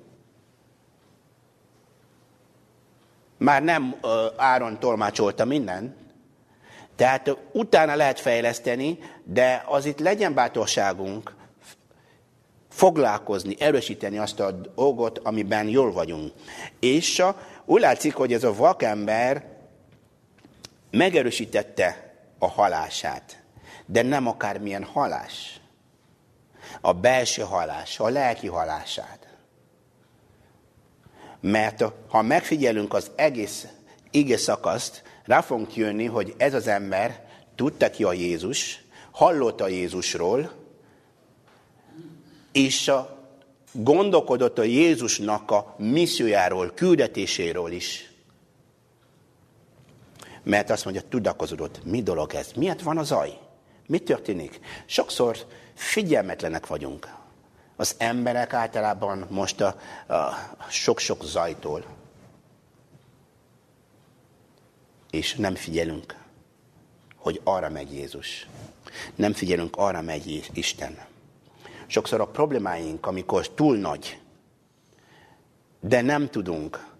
Már 3.37 3.63
nem 3.63 3.95
Áron 4.35 4.79
tolmácsolta 4.79 5.45
minden, 5.45 5.95
tehát 6.95 7.37
utána 7.51 7.95
lehet 7.95 8.19
fejleszteni, 8.19 8.99
de 9.23 9.63
az 9.67 9.85
itt 9.85 9.99
legyen 9.99 10.33
bátorságunk 10.33 11.35
foglalkozni, 12.75 13.55
erősíteni 13.59 14.17
azt 14.17 14.39
a 14.39 14.51
dolgot, 14.51 15.17
amiben 15.17 15.67
jól 15.67 15.91
vagyunk. 15.91 16.33
És 16.79 17.23
úgy 17.65 17.81
látszik, 17.81 18.13
hogy 18.13 18.33
ez 18.33 18.43
a 18.43 18.53
vakember 18.53 19.45
megerősítette 20.91 22.13
a 22.39 22.47
halását, 22.47 23.43
de 23.85 24.01
nem 24.01 24.27
akármilyen 24.27 24.83
halás. 24.83 25.59
A 26.81 26.93
belső 26.93 27.41
halás, 27.41 27.99
a 27.99 28.09
lelki 28.09 28.47
halását. 28.47 29.27
Mert 31.39 31.83
ha 32.07 32.21
megfigyelünk 32.21 32.93
az 32.93 33.11
egész 33.15 33.67
ige 34.11 34.37
szakaszt, 34.37 35.03
rá 35.23 35.41
fogunk 35.41 35.75
jönni, 35.75 36.05
hogy 36.05 36.33
ez 36.37 36.53
az 36.53 36.67
ember 36.67 37.25
tudta 37.55 37.89
ki 37.89 38.03
a 38.03 38.13
Jézus, 38.13 38.83
hallotta 39.11 39.67
Jézusról, 39.67 40.64
és 42.55 42.87
a 42.87 43.17
gondolkodott 43.71 44.57
a 44.57 44.63
Jézusnak 44.63 45.51
a 45.51 45.75
missziójáról, 45.77 46.71
küldetéséről 46.75 47.71
is. 47.71 48.11
Mert 50.43 50.69
azt 50.69 50.83
mondja, 50.83 51.01
tudakozódott, 51.09 51.83
mi 51.83 52.03
dolog 52.03 52.33
ez? 52.33 52.51
Miért 52.55 52.81
van 52.81 52.97
a 52.97 53.03
zaj? 53.03 53.37
Mi 53.87 53.99
történik? 53.99 54.59
Sokszor 54.85 55.37
figyelmetlenek 55.73 56.67
vagyunk. 56.67 57.07
Az 57.75 57.95
emberek 57.97 58.53
általában 58.53 59.27
most 59.29 59.61
a, 59.61 59.67
a 60.07 60.33
sok-sok 60.69 61.23
zajtól. 61.23 61.85
És 65.09 65.33
nem 65.35 65.55
figyelünk, 65.55 66.15
hogy 67.15 67.41
arra 67.43 67.69
megy 67.69 67.93
Jézus. 67.93 68.47
Nem 69.15 69.33
figyelünk, 69.33 69.75
arra 69.75 70.01
megy 70.01 70.49
Isten. 70.53 71.13
Sokszor 71.95 72.21
a 72.21 72.27
problémáink, 72.27 73.05
amikor 73.05 73.49
túl 73.49 73.77
nagy, 73.77 74.21
de 75.79 76.01
nem 76.01 76.29
tudunk, 76.29 76.95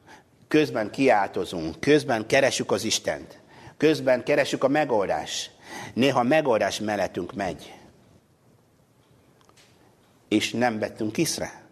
közben 0.48 0.92
kiáltozunk, 0.92 1.80
közben 1.80 2.28
keresünk 2.28 2.72
az 2.72 2.84
Istent, 2.84 3.40
közben 3.78 4.24
keresünk 4.24 4.64
a 4.64 4.68
megoldás. 4.68 5.50
Néha 5.94 6.24
megoldás 6.24 6.80
mellettünk 6.80 7.34
megy, 7.34 7.74
és 10.28 10.52
nem 10.52 10.80
vettünk 10.80 11.18
észre. 11.18 11.64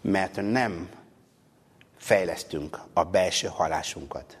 Mert 0.00 0.36
nem 0.36 0.88
fejlesztünk 1.96 2.80
a 2.92 3.04
belső 3.04 3.48
halásunkat. 3.48 4.38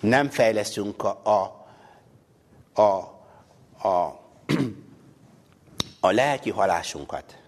Nem 0.00 0.30
fejlesztünk 0.30 1.02
a, 1.02 1.20
a, 1.24 2.82
a 2.82 3.13
a, 3.82 3.88
a 6.00 6.10
lelki 6.10 6.50
halásunkat. 6.50 7.42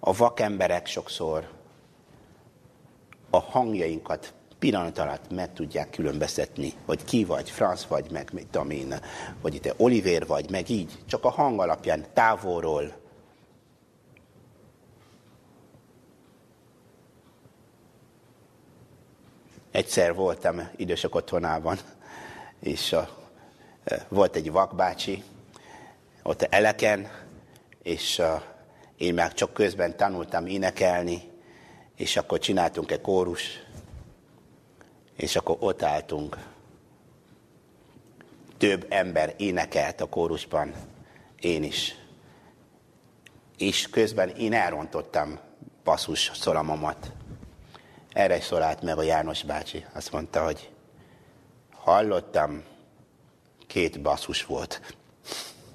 A 0.00 0.12
vakemberek 0.12 0.86
sokszor 0.86 1.48
a 3.30 3.38
hangjainkat 3.38 4.34
pillanat 4.60 4.98
alatt 4.98 5.30
meg 5.30 5.52
tudják 5.52 5.90
különböztetni, 5.90 6.72
hogy 6.84 7.04
ki 7.04 7.24
vagy, 7.24 7.50
Franz 7.50 7.86
vagy, 7.88 8.10
meg 8.10 8.30
mit 8.32 8.58
én, 8.68 8.94
vagy 9.40 9.54
itt 9.54 9.74
Oliver 9.76 10.26
vagy, 10.26 10.50
meg 10.50 10.70
így, 10.70 10.98
csak 11.06 11.24
a 11.24 11.30
hang 11.30 11.60
alapján, 11.60 12.04
távolról. 12.12 12.92
Egyszer 19.70 20.14
voltam 20.14 20.70
idősek 20.76 21.14
otthonában, 21.14 21.78
és 22.60 22.92
a 22.92 23.19
volt 24.08 24.36
egy 24.36 24.50
vakbácsi, 24.50 25.22
ott 26.22 26.42
Eleken, 26.42 27.10
és 27.82 28.22
én 28.96 29.14
már 29.14 29.32
csak 29.32 29.52
közben 29.52 29.96
tanultam 29.96 30.46
énekelni, 30.46 31.30
és 31.96 32.16
akkor 32.16 32.38
csináltunk 32.38 32.90
egy 32.90 33.00
kórus, 33.00 33.42
és 35.16 35.36
akkor 35.36 35.56
ott 35.60 35.82
álltunk. 35.82 36.36
Több 38.58 38.86
ember 38.88 39.34
énekelt 39.36 40.00
a 40.00 40.08
kórusban, 40.08 40.72
én 41.40 41.62
is. 41.62 41.94
És 43.58 43.88
közben 43.88 44.28
én 44.28 44.52
elrontottam 44.52 45.38
basszus 45.84 46.30
szolamomat. 46.34 47.12
Erre 48.12 48.40
szólált 48.40 48.82
meg 48.82 48.98
a 48.98 49.02
János 49.02 49.42
bácsi. 49.42 49.84
Azt 49.92 50.12
mondta, 50.12 50.44
hogy 50.44 50.70
hallottam, 51.70 52.64
két 53.70 54.00
basszus 54.00 54.44
volt. 54.44 54.80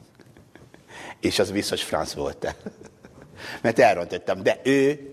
És 1.20 1.40
az 1.40 1.52
biztos 1.52 1.84
Franz 1.84 2.16
volt. 2.16 2.56
Mert 3.62 3.80
elrontottam. 3.80 4.44
De 4.44 4.60
ő 4.64 5.10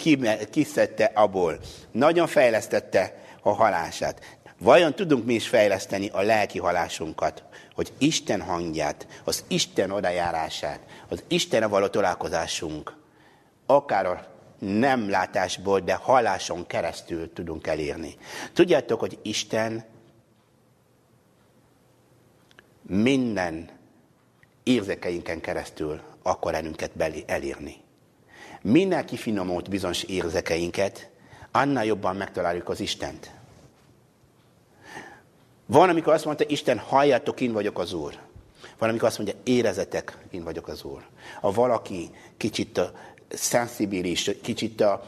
kiszedte 0.51 1.05
abból. 1.14 1.59
Nagyon 1.90 2.27
fejlesztette 2.27 3.23
a 3.42 3.53
halását. 3.53 4.38
Vajon 4.59 4.95
tudunk 4.95 5.25
mi 5.25 5.35
is 5.35 5.49
fejleszteni 5.49 6.09
a 6.09 6.21
lelki 6.21 6.59
halásunkat, 6.59 7.42
hogy 7.75 7.92
Isten 7.99 8.40
hangját, 8.40 9.07
az 9.25 9.45
Isten 9.49 9.90
odajárását, 9.90 10.81
az 11.09 11.23
Isten 11.29 11.71
való 11.71 11.87
találkozásunk, 11.87 12.97
akár 13.66 14.07
a 14.07 14.27
nem 14.59 15.11
látásból, 15.11 15.81
de 15.81 15.95
haláson 15.95 16.66
keresztül 16.66 17.33
tudunk 17.33 17.66
elérni. 17.66 18.16
Tudjátok, 18.53 19.01
hogy 19.01 19.18
Isten 19.23 19.85
minden 22.83 23.68
érzekeinken 24.62 25.40
keresztül 25.40 26.01
akar 26.23 26.55
ennünket 26.55 26.90
elérni. 27.27 27.77
Minél 28.62 29.05
kifinomult 29.05 29.68
bizonyos 29.68 30.03
érzekeinket, 30.03 31.11
annál 31.51 31.85
jobban 31.85 32.16
megtaláljuk 32.16 32.68
az 32.68 32.81
Istent. 32.81 33.31
Van, 35.66 35.88
amikor 35.88 36.12
azt 36.12 36.25
mondta, 36.25 36.45
Isten, 36.47 36.79
halljátok, 36.79 37.40
én 37.40 37.53
vagyok 37.53 37.79
az 37.79 37.92
Úr. 37.92 38.18
Van, 38.79 38.88
amikor 38.88 39.09
azt 39.09 39.18
mondja, 39.18 39.35
érezetek, 39.42 40.18
én 40.31 40.45
vagyok 40.45 40.68
az 40.68 40.85
Úr. 40.85 41.07
Ha 41.40 41.51
valaki 41.51 42.11
kicsit 42.37 42.81
szensibilis, 43.29 44.31
kicsit 44.42 44.81
a, 44.81 45.05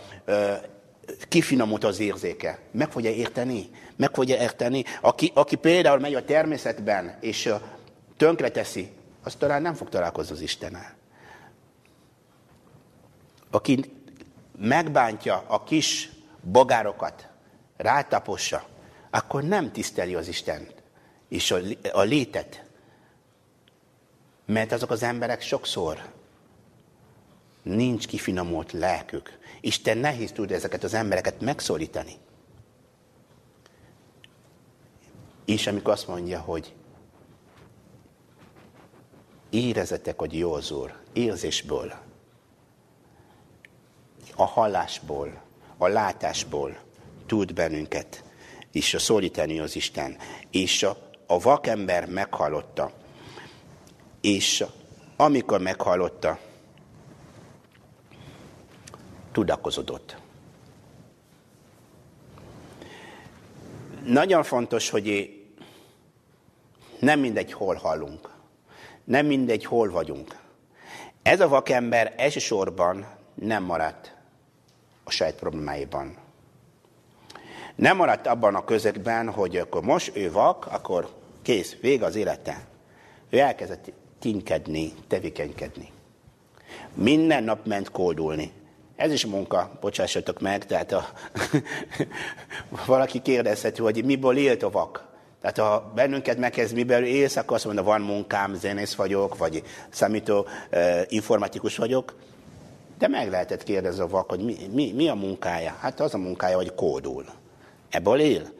kifinomult 1.28 1.84
az 1.84 2.00
érzéke. 2.00 2.58
Meg 2.70 2.90
fogja 2.90 3.10
érteni? 3.10 3.70
Meg 3.96 4.14
fogja 4.14 4.36
érteni? 4.36 4.84
Aki, 5.00 5.30
aki 5.34 5.56
például 5.56 5.98
megy 5.98 6.14
a 6.14 6.24
természetben, 6.24 7.18
és 7.20 7.52
tönkre 8.16 8.50
teszi, 8.50 8.90
az 9.22 9.34
talán 9.34 9.62
nem 9.62 9.74
fog 9.74 9.88
találkozni 9.88 10.34
az 10.34 10.40
Istennel. 10.40 10.96
Aki 13.50 13.84
megbántja 14.58 15.44
a 15.46 15.62
kis 15.62 16.10
bogárokat, 16.40 17.28
rátapossa, 17.76 18.66
akkor 19.10 19.42
nem 19.42 19.72
tiszteli 19.72 20.14
az 20.14 20.28
Istent 20.28 20.74
és 21.28 21.54
a 21.92 22.00
létet. 22.02 22.64
Mert 24.46 24.72
azok 24.72 24.90
az 24.90 25.02
emberek 25.02 25.40
sokszor 25.40 26.12
nincs 27.62 28.06
kifinomult 28.06 28.72
lelkük. 28.72 29.38
Isten 29.64 29.98
nehéz 29.98 30.32
tud 30.32 30.50
ezeket 30.50 30.84
az 30.84 30.94
embereket 30.94 31.40
megszólítani. 31.40 32.12
És 35.44 35.66
amikor 35.66 35.92
azt 35.92 36.08
mondja, 36.08 36.40
hogy 36.40 36.74
érezetek, 39.50 40.18
hogy 40.18 40.38
jó 40.38 40.52
az 40.52 40.70
Úr, 40.70 40.94
érzésből, 41.12 41.94
a 44.36 44.44
hallásból, 44.44 45.42
a 45.76 45.86
látásból 45.86 46.78
tud 47.26 47.52
bennünket 47.52 48.24
és 48.72 48.96
szólítani 48.98 49.58
az 49.58 49.76
Isten. 49.76 50.16
És 50.50 50.82
a, 50.82 50.96
a 51.26 51.38
vakember 51.38 52.06
meghallotta. 52.06 52.92
És 54.20 54.64
amikor 55.16 55.60
meghallotta, 55.60 56.38
tudakozodott. 59.34 60.16
Nagyon 64.04 64.42
fontos, 64.42 64.90
hogy 64.90 65.38
nem 66.98 67.20
mindegy, 67.20 67.52
hol 67.52 67.74
hallunk. 67.74 68.28
Nem 69.04 69.26
mindegy, 69.26 69.64
hol 69.64 69.90
vagyunk. 69.90 70.36
Ez 71.22 71.40
a 71.40 71.48
vakember 71.48 72.14
elsősorban 72.16 73.06
nem 73.34 73.62
maradt 73.62 74.14
a 75.04 75.10
saját 75.10 75.34
problémáiban. 75.34 76.16
Nem 77.74 77.96
maradt 77.96 78.26
abban 78.26 78.54
a 78.54 78.64
közegben, 78.64 79.30
hogy 79.30 79.56
akkor 79.56 79.82
most 79.82 80.16
ő 80.16 80.32
vak, 80.32 80.66
akkor 80.66 81.14
kész, 81.42 81.76
vége 81.80 82.04
az 82.04 82.14
élete. 82.14 82.66
Ő 83.30 83.38
elkezdett 83.38 83.92
tinkedni, 84.18 84.92
tevékenykedni. 85.06 85.90
Minden 86.94 87.44
nap 87.44 87.66
ment 87.66 87.90
koldulni. 87.90 88.52
Ez 88.96 89.12
is 89.12 89.26
munka, 89.26 89.78
bocsássatok 89.80 90.40
meg, 90.40 90.66
tehát 90.66 90.92
a, 90.92 91.08
valaki 92.86 93.22
kérdezheti, 93.22 93.80
hogy 93.80 94.04
miből 94.04 94.36
élt 94.36 94.62
a 94.62 94.70
vak. 94.70 95.06
Tehát 95.40 95.58
ha 95.58 95.92
bennünket 95.94 96.38
megkezd, 96.38 96.74
miből 96.74 97.04
élsz, 97.04 97.36
akkor 97.36 97.56
azt 97.56 97.64
mondja, 97.64 97.82
van 97.82 98.00
munkám, 98.00 98.54
zenész 98.54 98.94
vagyok, 98.94 99.36
vagy 99.36 99.62
számító 99.90 100.46
uh, 100.72 101.00
informatikus 101.08 101.76
vagyok. 101.76 102.14
De 102.98 103.08
meg 103.08 103.30
lehetett 103.30 103.62
kérdezni 103.62 104.02
a 104.02 104.08
vak, 104.08 104.30
hogy 104.30 104.44
mi, 104.44 104.56
mi, 104.72 104.92
mi 104.92 105.08
a 105.08 105.14
munkája? 105.14 105.76
Hát 105.80 106.00
az 106.00 106.14
a 106.14 106.18
munkája, 106.18 106.56
hogy 106.56 106.74
kódul. 106.74 107.24
Ebből 107.90 108.20
él. 108.20 108.52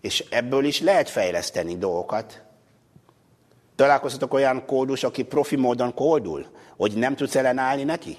És 0.00 0.24
ebből 0.30 0.64
is 0.64 0.80
lehet 0.80 1.08
fejleszteni 1.08 1.76
dolgokat. 1.76 2.42
Találkoztatok 3.76 4.34
olyan 4.34 4.66
kódus, 4.66 5.04
aki 5.04 5.22
profi 5.22 5.56
módon 5.56 5.94
kódul, 5.94 6.46
hogy 6.76 6.92
nem 6.92 7.16
tudsz 7.16 7.34
ellenállni 7.34 7.84
neki? 7.84 8.18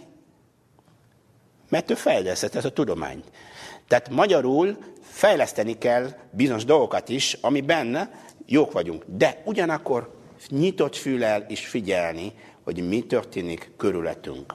Mert 1.69 1.91
ő 1.91 1.93
fejlesztett 1.93 2.55
ezt 2.55 2.65
a 2.65 2.71
tudományt. 2.71 3.31
Tehát 3.87 4.09
magyarul 4.09 4.77
fejleszteni 5.01 5.77
kell 5.77 6.09
bizonyos 6.31 6.65
dolgokat 6.65 7.09
is, 7.09 7.37
ami 7.41 7.61
benne 7.61 8.11
jók 8.45 8.71
vagyunk. 8.71 9.03
De 9.07 9.41
ugyanakkor 9.45 10.15
nyitott 10.47 10.95
fülel 10.95 11.45
és 11.47 11.67
figyelni, 11.67 12.33
hogy 12.63 12.87
mi 12.87 13.05
történik 13.05 13.71
körülöttünk. 13.77 14.53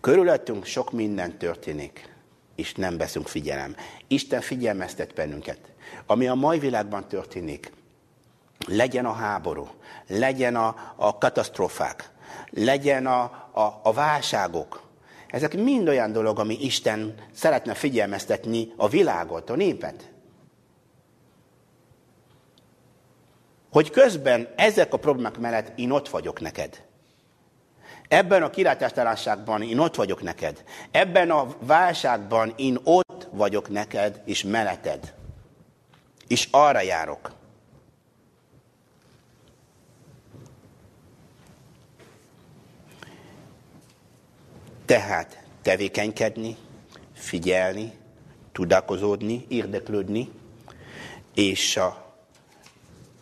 Körülöttünk 0.00 0.64
sok 0.64 0.92
minden 0.92 1.38
történik, 1.38 2.14
és 2.54 2.74
nem 2.74 2.96
veszünk 2.96 3.28
figyelem. 3.28 3.76
Isten 4.06 4.40
figyelmeztet 4.40 5.14
bennünket. 5.14 5.58
Ami 6.06 6.26
a 6.26 6.34
mai 6.34 6.58
világban 6.58 7.08
történik, 7.08 7.72
legyen 8.66 9.04
a 9.04 9.12
háború, 9.12 9.68
legyen 10.06 10.56
a, 10.56 10.94
a 10.96 11.18
katasztrófák, 11.18 12.10
legyen 12.50 13.06
a, 13.06 13.20
a, 13.52 13.80
a 13.82 13.92
válságok, 13.92 14.82
ezek 15.34 15.54
mind 15.56 15.88
olyan 15.88 16.12
dolog, 16.12 16.38
ami 16.38 16.56
Isten 16.60 17.14
szeretne 17.32 17.74
figyelmeztetni 17.74 18.72
a 18.76 18.88
világot, 18.88 19.50
a 19.50 19.56
népet. 19.56 20.12
Hogy 23.70 23.90
közben 23.90 24.48
ezek 24.56 24.92
a 24.92 24.96
problémák 24.96 25.38
mellett 25.38 25.78
én 25.78 25.90
ott 25.90 26.08
vagyok 26.08 26.40
neked. 26.40 26.84
Ebben 28.08 28.42
a 28.42 28.50
kilátástalanságban 28.50 29.62
én 29.62 29.78
ott 29.78 29.94
vagyok 29.94 30.22
neked. 30.22 30.64
Ebben 30.90 31.30
a 31.30 31.46
válságban 31.60 32.52
én 32.56 32.78
ott 32.84 33.28
vagyok 33.30 33.68
neked 33.68 34.22
és 34.24 34.42
meleted. 34.42 35.14
És 36.26 36.48
arra 36.50 36.80
járok. 36.80 37.32
Tehát 44.84 45.44
tevékenykedni, 45.62 46.56
figyelni, 47.12 47.92
tudakozódni, 48.52 49.44
érdeklődni, 49.48 50.30
és 51.34 51.76
a, 51.76 52.14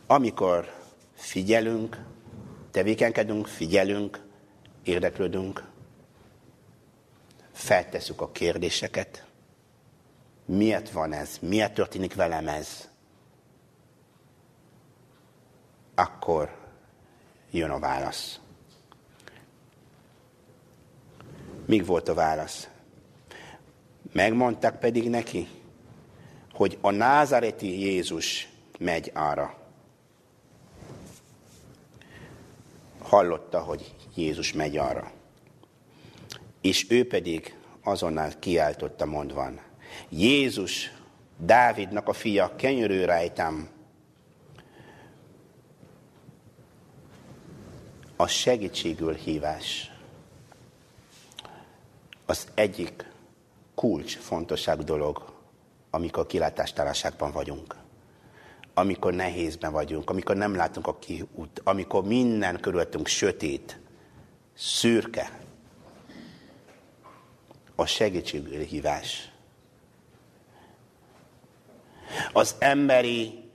amikor 0.06 0.74
figyelünk, 1.14 2.04
tevékenykedünk, 2.70 3.46
figyelünk, 3.46 4.20
érdeklődünk, 4.82 5.64
feltesszük 7.52 8.20
a 8.20 8.30
kérdéseket, 8.30 9.26
miért 10.44 10.90
van 10.90 11.12
ez, 11.12 11.38
miért 11.40 11.74
történik 11.74 12.14
velem 12.14 12.48
ez, 12.48 12.88
akkor 15.94 16.58
jön 17.50 17.70
a 17.70 17.78
válasz. 17.78 18.41
Míg 21.72 21.86
volt 21.86 22.08
a 22.08 22.14
válasz? 22.14 22.68
Megmondták 24.12 24.78
pedig 24.78 25.08
neki, 25.08 25.48
hogy 26.52 26.78
a 26.80 26.90
názareti 26.90 27.80
Jézus 27.80 28.48
megy 28.78 29.10
arra. 29.14 29.58
Hallotta, 32.98 33.60
hogy 33.60 33.94
Jézus 34.14 34.52
megy 34.52 34.76
arra. 34.76 35.12
És 36.60 36.86
ő 36.90 37.06
pedig 37.06 37.56
azonnal 37.82 38.30
kiáltotta 38.38 39.04
mondvan, 39.04 39.60
Jézus, 40.08 40.92
Dávidnak 41.36 42.08
a 42.08 42.12
fia, 42.12 42.56
kenyörű 42.56 43.04
rajtam. 43.04 43.68
A 48.16 48.26
segítségül 48.26 49.14
hívás 49.14 49.91
az 52.26 52.46
egyik 52.54 53.10
kulcs 53.74 54.16
fontosságú 54.16 54.82
dolog, 54.82 55.32
amikor 55.90 56.26
kilátástalanságban 56.26 57.32
vagyunk. 57.32 57.76
Amikor 58.74 59.12
nehézben 59.12 59.72
vagyunk, 59.72 60.10
amikor 60.10 60.36
nem 60.36 60.54
látunk 60.54 60.86
a 60.86 60.98
kiút, 60.98 61.60
amikor 61.64 62.04
minden 62.04 62.60
körülöttünk 62.60 63.06
sötét, 63.06 63.78
szürke. 64.54 65.40
A 67.74 67.86
segítséghívás. 67.86 69.30
Az 72.32 72.54
emberi, 72.58 73.50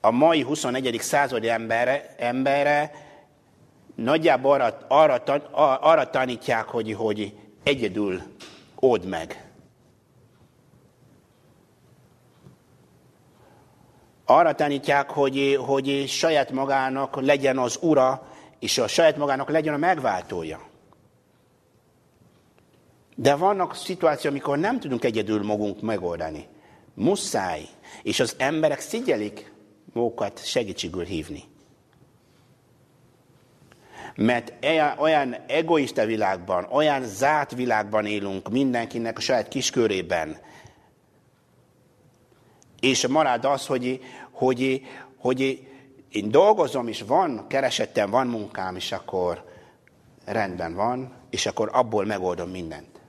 a 0.00 0.10
mai 0.10 0.42
21. 0.42 0.98
századi 1.00 1.48
embere, 1.48 2.14
embere 2.18 3.01
nagyjából 3.94 4.60
arra, 4.60 4.82
arra, 4.88 5.76
arra 5.76 6.10
tanítják, 6.10 6.68
hogy, 6.68 6.92
hogy 6.92 7.34
egyedül 7.62 8.22
old 8.74 9.04
meg. 9.04 9.46
Arra 14.24 14.54
tanítják, 14.54 15.10
hogy, 15.10 15.58
hogy 15.66 16.04
saját 16.08 16.50
magának 16.50 17.20
legyen 17.20 17.58
az 17.58 17.78
ura, 17.80 18.26
és 18.58 18.78
a 18.78 18.86
saját 18.86 19.16
magának 19.16 19.50
legyen 19.50 19.74
a 19.74 19.76
megváltója. 19.76 20.60
De 23.14 23.34
vannak 23.34 23.74
szituációk, 23.74 24.32
amikor 24.32 24.58
nem 24.58 24.80
tudunk 24.80 25.04
egyedül 25.04 25.42
magunk 25.42 25.80
megoldani. 25.80 26.46
Muszáj. 26.94 27.68
És 28.02 28.20
az 28.20 28.34
emberek 28.38 28.80
szigyelik 28.80 29.52
magukat 29.92 30.44
segítségül 30.44 31.04
hívni. 31.04 31.44
Mert 34.14 34.52
olyan 34.98 35.36
egoista 35.46 36.04
világban, 36.04 36.66
olyan 36.70 37.02
zárt 37.02 37.54
világban 37.54 38.06
élünk 38.06 38.50
mindenkinek 38.50 39.18
a 39.18 39.20
saját 39.20 39.48
kiskörében. 39.48 40.36
És 42.80 43.06
marad 43.06 43.44
az, 43.44 43.66
hogy, 43.66 44.00
hogy, 44.30 44.86
hogy 45.16 45.66
én 46.12 46.30
dolgozom, 46.30 46.88
és 46.88 47.02
van 47.02 47.46
keresettem, 47.48 48.10
van 48.10 48.26
munkám, 48.26 48.76
és 48.76 48.92
akkor 48.92 49.50
rendben 50.24 50.74
van, 50.74 51.12
és 51.30 51.46
akkor 51.46 51.70
abból 51.72 52.04
megoldom 52.04 52.50
mindent. 52.50 53.00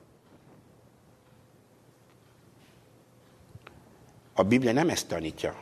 A 4.33 4.43
Biblia 4.43 4.71
nem 4.71 4.89
ezt 4.89 5.07
tanítja. 5.07 5.55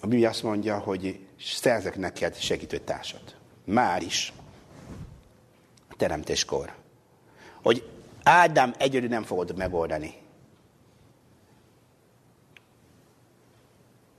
A 0.00 0.06
Biblia 0.06 0.28
azt 0.28 0.42
mondja, 0.42 0.78
hogy 0.78 1.23
szerzek 1.52 1.96
neked 1.96 2.36
segítőtársat. 2.36 3.36
Már 3.64 4.02
is. 4.02 4.32
A 5.90 5.94
teremtéskor. 5.96 6.74
Hogy 7.62 7.88
Ádám 8.22 8.74
egyedül 8.78 9.08
nem 9.08 9.22
fogod 9.22 9.56
megoldani. 9.56 10.14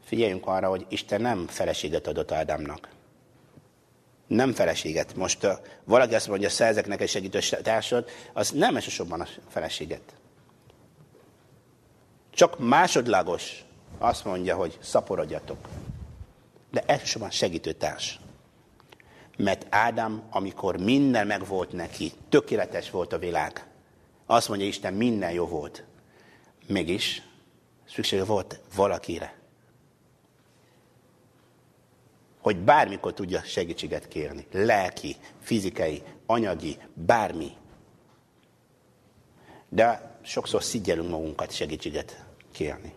Figyeljünk 0.04 0.48
arra, 0.48 0.70
hogy 0.70 0.86
Isten 0.90 1.22
nem 1.22 1.48
feleséget 1.48 2.08
adott 2.08 2.32
Ádámnak. 2.32 2.90
Nem 4.28 4.54
feleséget. 4.54 5.16
Most 5.16 5.44
uh, 5.44 5.52
valaki 5.84 6.16
azt 6.16 6.28
mondja, 6.28 6.50
szerzek 6.50 6.88
neked 6.88 7.08
segítőtársat, 7.08 8.12
az 8.34 8.50
nem 8.52 8.76
elsősorban 8.76 9.22
a 9.22 9.28
feleséget. 9.48 10.16
Csak 12.30 12.60
másodlagos 12.60 13.64
azt 13.98 14.26
mondja, 14.26 14.56
hogy 14.56 14.78
szaporodjatok 14.82 15.68
de 16.76 16.84
elsősorban 16.86 17.30
segítőtárs. 17.32 18.20
Mert 19.38 19.66
Ádám, 19.70 20.24
amikor 20.30 20.78
minden 20.78 21.28
megvolt 21.28 21.72
neki, 21.72 22.12
tökéletes 22.30 22.90
volt 22.90 23.14
a 23.14 23.18
világ, 23.18 23.68
azt 24.26 24.48
mondja 24.48 24.68
Isten, 24.68 24.94
minden 24.94 25.32
jó 25.32 25.48
volt. 25.48 25.84
Mégis 26.68 27.22
szükség 27.88 28.26
volt 28.26 28.60
valakire, 28.76 29.36
hogy 32.42 32.58
bármikor 32.58 33.14
tudja 33.14 33.42
segítséget 33.44 34.08
kérni. 34.08 34.48
Lelki, 34.52 35.16
fizikai, 35.42 36.04
anyagi, 36.26 36.78
bármi. 36.94 37.52
De 39.70 40.18
sokszor 40.22 40.64
szígyelünk 40.64 41.10
magunkat 41.10 41.52
segítséget 41.52 42.26
kérni. 42.52 42.94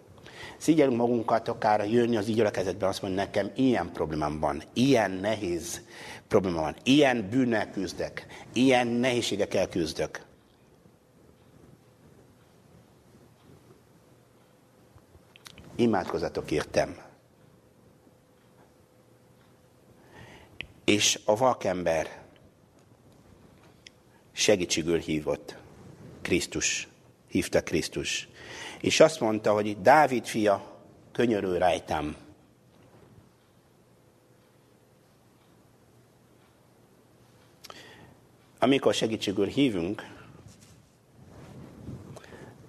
Szígyelünk 0.59 0.97
magunkat 0.97 1.49
akár 1.49 1.91
jönni 1.91 2.17
az 2.17 2.27
gyülekezetben, 2.27 2.89
azt 2.89 3.03
mondja, 3.03 3.23
nekem 3.23 3.51
ilyen 3.55 3.93
problémám 3.93 4.41
van, 4.41 4.63
ilyen 4.73 5.11
nehéz 5.11 5.83
probléma 6.29 6.61
van, 6.61 6.77
ilyen 6.83 7.29
bűnnel 7.31 7.71
küzdek, 7.71 8.27
ilyen 8.53 8.87
nehézségekkel 8.87 9.69
küzdök. 9.69 10.27
Imádkozatok 15.77 16.51
értem. 16.51 16.97
És 20.85 21.21
a 21.25 21.37
vakember 21.37 22.23
segítségül 24.33 24.99
hívott. 24.99 25.57
Krisztus, 26.23 26.89
hívta 27.29 27.63
Krisztus. 27.63 28.29
És 28.81 29.01
azt 29.01 29.21
mondta, 29.21 29.53
hogy 29.53 29.81
Dávid 29.81 30.27
fia, 30.27 30.77
könyörül 31.13 31.59
rajtam. 31.59 32.17
Amikor 38.59 38.95
segítségül 38.95 39.47
hívunk, 39.47 40.03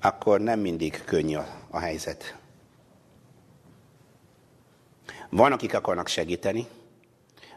akkor 0.02 0.40
nem 0.40 0.60
mindig 0.60 1.04
könnyű 1.06 1.38
a 1.70 1.80
helyzet. 1.80 2.38
Van, 5.30 5.52
akik 5.52 5.74
akarnak 5.74 6.08
segíteni, 6.08 6.68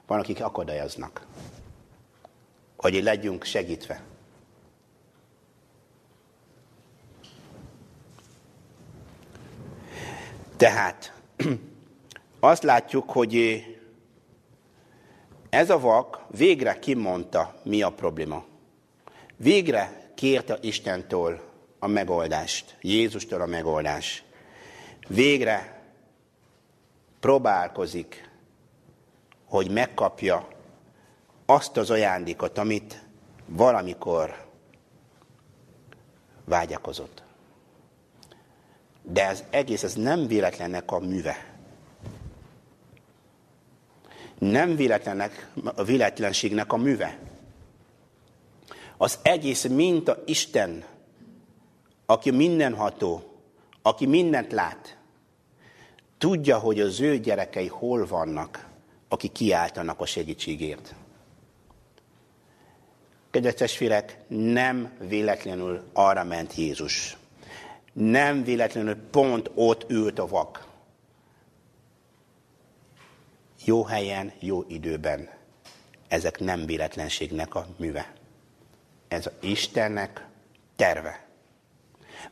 van, 0.07 0.19
akik 0.19 0.43
akadályoznak, 0.45 1.27
hogy 2.77 3.03
legyünk 3.03 3.45
segítve. 3.45 4.03
Tehát 10.62 11.12
azt 12.40 12.62
látjuk, 12.62 13.11
hogy 13.11 13.64
ez 15.51 15.70
a 15.70 15.79
vak 15.79 16.25
végre 16.31 16.79
kimondta, 16.79 17.61
mi 17.62 17.83
a 17.83 17.90
probléma. 17.90 18.44
Végre 19.37 20.11
kérte 20.14 20.59
Istentől 20.61 21.40
a 21.79 21.87
megoldást, 21.87 22.77
Jézustól 22.81 23.40
a 23.40 23.46
megoldás. 23.46 24.22
Végre 25.09 25.83
próbálkozik, 27.20 28.31
hogy 29.44 29.70
megkapja 29.70 30.48
azt 31.46 31.77
az 31.77 31.90
ajándékot, 31.90 32.59
amit 32.59 33.03
valamikor 33.46 34.46
vágyakozott. 36.44 37.22
De 39.03 39.29
ez 39.29 39.45
egész, 39.51 39.83
ez 39.83 39.95
nem 39.95 40.27
véletlennek 40.27 40.91
a 40.91 40.99
műve. 40.99 41.51
Nem 44.38 44.77
véletlennek, 44.77 45.51
a 45.65 45.85
véletlenségnek 45.85 46.73
a 46.73 46.77
műve. 46.77 47.19
Az 48.97 49.19
egész 49.23 49.65
minta 49.65 50.23
Isten, 50.27 50.85
aki 52.07 52.31
mindenható, 52.31 53.23
aki 53.83 54.07
mindent 54.07 54.53
lát, 54.53 54.97
tudja, 56.19 56.59
hogy 56.59 56.81
az 56.81 57.01
ő 57.01 57.19
gyerekei 57.19 57.69
hol 57.69 58.07
vannak, 58.07 58.69
akik 59.09 59.33
kiáltanak 59.33 60.01
a 60.01 60.07
segítségért. 60.07 60.95
Kedves 63.31 63.55
testvérek, 63.55 64.19
nem 64.29 64.93
véletlenül 64.99 65.83
arra 65.93 66.25
ment 66.25 66.55
Jézus. 66.55 67.17
Nem 67.93 68.45
véletlenül 68.45 68.97
pont 69.11 69.51
ott 69.55 69.91
ült 69.91 70.19
a 70.19 70.27
vak. 70.27 70.67
Jó 73.65 73.85
helyen, 73.85 74.33
jó 74.39 74.65
időben. 74.69 75.29
Ezek 76.09 76.39
nem 76.39 76.67
véletlenségnek 76.67 77.55
a 77.55 77.67
műve. 77.77 78.13
Ez 79.09 79.27
a 79.27 79.33
Istennek 79.41 80.27
terve. 80.77 81.27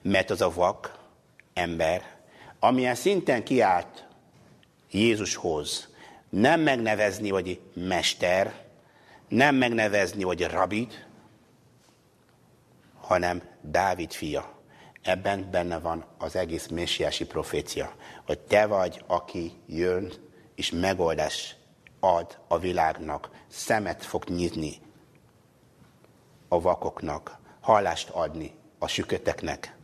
Mert 0.02 0.30
az 0.30 0.40
a 0.40 0.52
vak 0.52 0.98
ember, 1.52 2.18
amilyen 2.58 2.94
szinten 2.94 3.44
kiállt 3.44 4.06
Jézushoz, 4.90 5.88
nem 6.28 6.60
megnevezni, 6.60 7.28
hogy 7.30 7.60
mester, 7.72 8.64
nem 9.28 9.54
megnevezni, 9.54 10.22
hogy 10.22 10.46
rabid, 10.46 11.06
hanem 13.00 13.42
Dávid 13.60 14.12
fia. 14.12 14.59
Ebben 15.02 15.50
benne 15.50 15.78
van 15.78 16.04
az 16.18 16.36
egész 16.36 16.66
messiási 16.66 17.26
profécia, 17.26 17.92
hogy 18.26 18.38
te 18.38 18.66
vagy, 18.66 19.04
aki 19.06 19.52
jön 19.66 20.12
és 20.54 20.70
megoldás 20.70 21.56
ad 22.00 22.38
a 22.48 22.58
világnak, 22.58 23.30
szemet 23.48 24.04
fog 24.04 24.24
nyitni 24.24 24.74
a 26.48 26.60
vakoknak, 26.60 27.38
hallást 27.60 28.08
adni 28.08 28.54
a 28.78 28.86
süköteknek, 28.86 29.76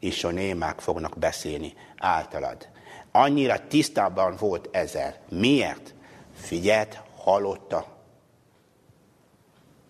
és 0.00 0.24
a 0.24 0.30
némák 0.30 0.80
fognak 0.80 1.18
beszélni 1.18 1.74
általad. 1.96 2.68
Annyira 3.10 3.66
tisztában 3.66 4.36
volt 4.36 4.68
ezzel. 4.72 5.16
Miért? 5.28 5.94
Figyelt, 6.34 7.02
hallotta, 7.16 7.86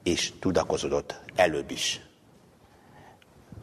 és 0.03 0.33
tudakozódott 0.39 1.21
előbb 1.35 1.71
is. 1.71 2.01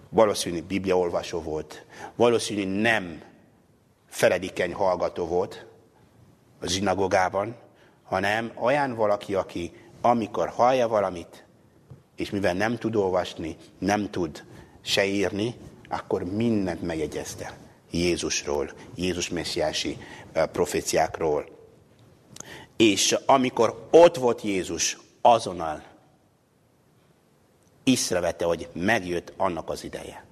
Valószínű 0.10 0.62
bibliaolvasó 0.62 1.41
volt, 1.41 1.86
valószínű 2.15 2.65
nem 2.82 3.22
feledikeny 4.08 4.74
hallgató 4.74 5.26
volt 5.26 5.65
a 6.60 6.67
zsinagogában, 6.67 7.56
hanem 8.04 8.52
olyan 8.56 8.95
valaki, 8.95 9.36
aki 9.36 9.72
amikor 10.02 10.50
hallja 10.50 10.88
valamit, 10.88 11.45
és 12.15 12.30
mivel 12.30 12.54
nem 12.54 12.78
tud 12.78 12.95
olvasni, 12.95 13.56
nem 13.78 14.10
tud 14.10 14.43
se 14.82 15.06
írni, 15.06 15.56
akkor 15.89 16.24
mindent 16.24 16.82
megjegyezte 16.82 17.58
Jézusról, 17.91 18.72
Jézus 18.95 19.30
messiási 19.30 19.98
proféciákról. 20.52 21.45
És 22.78 23.17
amikor 23.26 23.88
ott 23.91 24.15
volt 24.15 24.41
Jézus, 24.41 24.98
azonnal 25.22 25.84
észrevette, 27.89 28.45
hogy 28.45 28.69
megjött 28.73 29.34
annak 29.38 29.69
az 29.69 29.84
ideje. 29.84 30.25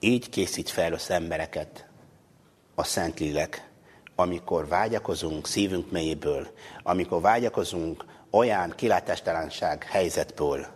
Így 0.00 0.28
készít 0.28 0.70
fel 0.70 0.92
az 0.92 1.10
embereket 1.10 1.86
a 2.74 2.84
Szentlélek, 2.84 3.70
amikor 4.14 4.68
vágyakozunk 4.68 5.46
szívünk 5.46 5.90
mélyéből, 5.90 6.48
amikor 6.82 7.20
vágyakozunk 7.20 8.04
olyan 8.30 8.70
kilátástalanság 8.70 9.84
helyzetből, 9.84 10.66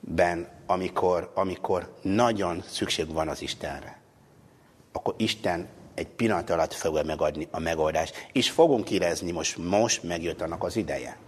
ben, 0.00 0.48
amikor, 0.66 1.32
amikor 1.34 1.94
nagyon 2.02 2.62
szükség 2.68 3.12
van 3.12 3.28
az 3.28 3.42
Istenre, 3.42 3.98
akkor 4.92 5.14
Isten 5.16 5.68
egy 5.94 6.06
pillanat 6.06 6.50
alatt 6.50 6.72
fogja 6.72 7.02
megadni 7.02 7.48
a 7.50 7.58
megoldást, 7.58 8.28
és 8.32 8.50
fogunk 8.50 8.90
érezni, 8.90 9.30
most, 9.30 9.56
most 9.56 10.02
megjött 10.02 10.40
annak 10.40 10.64
az 10.64 10.76
ideje. 10.76 11.18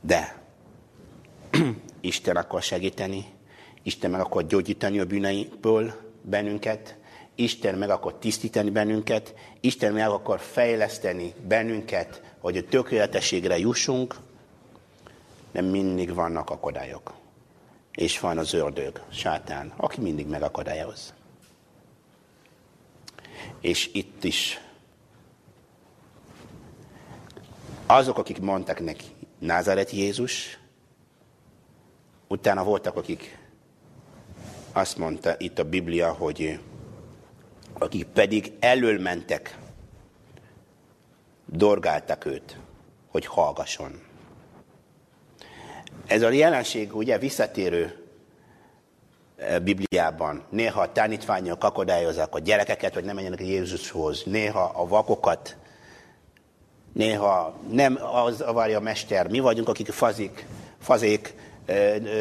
De 0.00 0.42
Isten 2.20 2.36
akar 2.36 2.62
segíteni, 2.62 3.24
Isten 3.82 4.10
meg 4.10 4.20
akar 4.20 4.46
gyógyítani 4.46 4.98
a 4.98 5.04
bűneiből 5.04 5.92
bennünket, 6.22 6.96
Isten 7.34 7.74
meg 7.74 7.90
akar 7.90 8.14
tisztítani 8.14 8.70
bennünket, 8.70 9.34
Isten 9.60 9.92
meg 9.92 10.08
akar 10.08 10.40
fejleszteni 10.40 11.34
bennünket, 11.48 12.22
hogy 12.38 12.56
a 12.56 12.64
tökéletességre 12.64 13.58
jussunk, 13.58 14.16
de 15.52 15.60
mindig 15.60 16.14
vannak 16.14 16.50
akadályok. 16.50 17.12
És 17.92 18.20
van 18.20 18.38
az 18.38 18.52
ördög, 18.52 19.02
sátán, 19.12 19.72
aki 19.76 20.00
mindig 20.00 20.26
megakadályoz. 20.26 21.14
És 23.60 23.90
itt 23.92 24.24
is 24.24 24.60
azok, 27.86 28.18
akik 28.18 28.40
mondtak 28.40 28.80
neki, 28.80 29.04
Názáret 29.38 29.90
Jézus, 29.90 30.59
utána 32.32 32.64
voltak, 32.64 32.96
akik 32.96 33.38
azt 34.72 34.98
mondta 34.98 35.34
itt 35.38 35.58
a 35.58 35.64
Biblia, 35.64 36.12
hogy 36.12 36.60
akik 37.78 38.04
pedig 38.04 38.52
elől 38.60 39.00
mentek 39.00 39.58
dorgáltak 41.46 42.24
őt, 42.24 42.56
hogy 43.08 43.26
hallgasson. 43.26 44.02
Ez 46.06 46.22
a 46.22 46.30
jelenség 46.30 46.96
ugye 46.96 47.18
visszatérő 47.18 48.06
e, 49.36 49.58
Bibliában. 49.58 50.44
Néha 50.50 50.80
a 50.80 50.92
tanítványok 50.92 51.64
akadályozzák 51.64 52.34
a 52.34 52.38
gyerekeket, 52.38 52.94
hogy 52.94 53.04
nem 53.04 53.14
menjenek 53.14 53.40
Jézushoz. 53.40 54.22
Néha 54.24 54.64
a 54.64 54.86
vakokat. 54.86 55.56
Néha 56.92 57.58
nem 57.70 57.98
az 58.12 58.44
várja 58.52 58.78
a 58.78 58.82
mester. 58.82 59.28
Mi 59.28 59.38
vagyunk, 59.38 59.68
akik 59.68 59.92
fazik, 59.92 60.46
fazék 60.78 61.34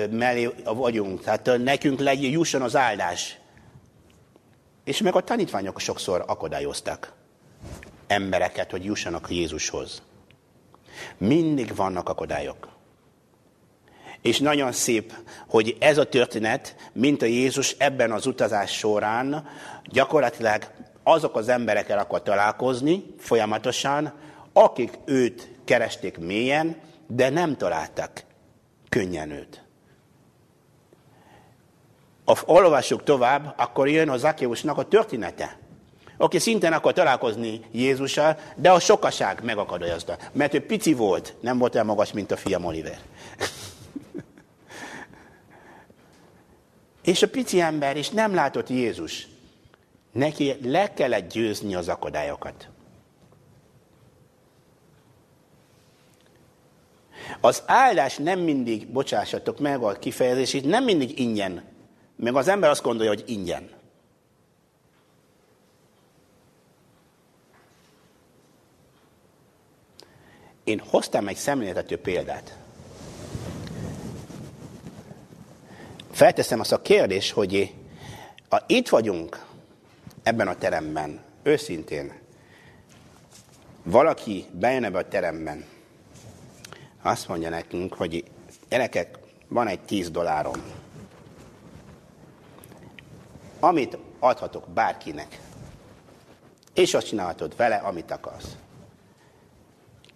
mellé 0.10 0.50
vagyunk. 0.64 1.22
Tehát 1.22 1.58
nekünk 1.64 2.00
legyen, 2.00 2.32
jusson 2.32 2.62
az 2.62 2.76
áldás. 2.76 3.38
És 4.84 5.02
meg 5.02 5.16
a 5.16 5.22
tanítványok 5.22 5.80
sokszor 5.80 6.24
akadályoztak 6.28 7.14
embereket, 8.08 8.72
hogy 8.72 8.86
jussanak 8.86 9.30
Jézushoz. 9.30 10.02
Mindig 11.18 11.76
vannak 11.76 12.10
akadályok. 12.10 12.68
És 14.22 14.40
nagyon 14.40 14.72
szép, 14.72 15.14
hogy 15.48 15.78
ez 15.80 15.98
a 15.98 16.10
történet, 16.10 16.76
mint 16.94 17.22
a 17.22 17.26
Jézus 17.26 17.76
ebben 17.78 18.12
az 18.12 18.26
utazás 18.26 18.78
során 18.78 19.48
gyakorlatilag 19.84 20.72
azok 21.04 21.36
az 21.36 21.50
emberekkel 21.50 22.00
akar 22.00 22.24
találkozni 22.24 23.04
folyamatosan, 23.18 24.14
akik 24.54 24.92
őt 25.06 25.50
keresték 25.66 26.18
mélyen, 26.18 26.76
de 27.08 27.30
nem 27.30 27.58
találtak 27.58 28.24
könnyen 28.89 29.32
őt. 29.32 29.63
Olvassuk 32.45 33.04
tovább, 33.04 33.54
akkor 33.58 33.89
jön 33.89 34.10
az 34.10 34.19
Zakeusnak 34.19 34.78
a 34.78 34.88
története. 34.88 35.58
Aki 36.17 36.39
szintén 36.39 36.71
akar 36.73 36.93
találkozni 36.93 37.62
Jézussal, 37.71 38.38
de 38.56 38.71
a 38.71 38.80
sokaság 38.80 39.43
megakadályozta. 39.43 40.17
Mert 40.32 40.54
ő 40.54 40.65
pici 40.65 40.93
volt, 40.93 41.36
nem 41.39 41.58
volt 41.58 41.73
olyan 41.73 41.86
magas, 41.86 42.12
mint 42.12 42.32
a 42.32 42.38
fiam 42.38 42.65
Oliver. 42.65 42.99
És 47.04 47.21
a 47.21 47.30
pici 47.30 47.62
ember 47.62 47.97
is 47.97 48.10
nem 48.10 48.34
látott 48.34 48.69
Jézus. 48.69 49.28
Neki 50.12 50.58
le 50.63 50.93
kellett 50.93 51.32
győzni 51.32 51.75
az 51.75 51.88
akadályokat. 51.88 52.69
Az 57.39 57.63
áldás 57.65 58.18
nem 58.18 58.39
mindig, 58.39 58.88
bocsássatok 58.88 59.60
meg 59.60 59.84
a 59.84 59.92
kifejezését, 59.92 60.65
nem 60.65 60.84
mindig 60.84 61.20
ingyen. 61.20 61.63
Meg 62.15 62.36
az 62.36 62.48
ember 62.48 62.70
azt 62.70 62.84
gondolja, 62.84 63.12
hogy 63.12 63.24
ingyen. 63.28 63.70
Én 70.63 70.82
hoztam 70.89 71.28
egy 71.28 71.36
szemléltető 71.36 71.98
példát. 71.98 72.58
Felteszem 76.12 76.60
azt 76.60 76.72
a 76.72 76.82
kérdést, 76.82 77.32
hogy 77.32 77.74
ha 78.50 78.63
itt 78.68 78.89
vagyunk 78.89 79.46
ebben 80.24 80.48
a 80.48 80.56
teremben, 80.56 81.20
őszintén, 81.44 82.13
valaki 83.84 84.46
bejön 84.52 84.84
ebbe 84.84 84.98
a 84.98 85.08
teremben, 85.08 85.65
azt 87.02 87.28
mondja 87.28 87.50
nekünk, 87.50 87.94
hogy 87.94 88.24
gyerekek, 88.70 89.18
van 89.48 89.68
egy 89.68 89.80
10 89.80 90.10
dollárom, 90.10 90.62
amit 93.60 93.98
adhatok 94.20 94.70
bárkinek, 94.70 95.40
és 96.74 96.94
azt 96.94 97.08
csinálhatod 97.08 97.56
vele, 97.56 97.76
amit 97.76 98.12
akarsz. 98.12 98.56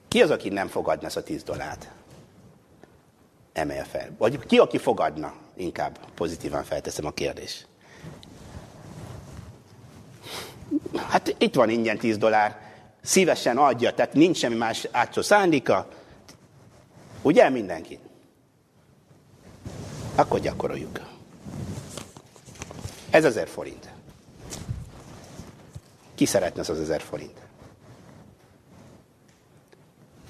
Ki 0.07 0.21
az, 0.21 0.29
aki 0.29 0.49
nem 0.49 0.67
fogadna 0.67 1.07
ezt 1.07 1.17
a 1.17 1.23
10 1.23 1.43
dollárt? 1.43 1.89
Emelje 3.53 3.83
fel. 3.83 4.09
Vagy 4.17 4.39
ki, 4.45 4.57
aki 4.57 4.77
fogadna? 4.77 5.33
inkább 5.55 5.99
pozitívan 6.15 6.63
felteszem 6.63 7.05
a 7.05 7.11
kérdést. 7.11 7.67
Hát 11.09 11.35
itt 11.37 11.55
van 11.55 11.69
ingyen 11.69 11.97
10 11.97 12.17
dollár, 12.17 12.59
szívesen 13.01 13.57
adja, 13.57 13.93
tehát 13.93 14.13
nincs 14.13 14.37
semmi 14.37 14.55
más 14.55 14.87
átszó 14.91 15.21
szándéka. 15.21 15.87
Ugye 17.23 17.49
mindenki? 17.49 17.99
Akkor 20.15 20.39
gyakoroljuk. 20.39 20.99
Ez 23.09 23.25
ezer 23.25 23.47
forint. 23.47 23.89
Ki 26.15 26.25
szeretne 26.25 26.61
az 26.61 26.69
az 26.69 26.79
ezer 26.79 27.01
forint? 27.01 27.39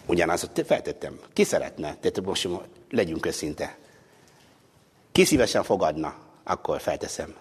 Ugyanazt 0.05 0.63
feltettem. 0.65 1.19
Ki 1.33 1.43
szeretne? 1.43 1.95
Tehát 1.95 2.21
most 2.21 2.49
legyünk 2.89 3.25
őszinte. 3.25 3.77
Ki 5.11 5.23
szívesen 5.23 5.63
fogadna? 5.63 6.15
Akkor 6.43 6.81
felteszem. 6.81 7.35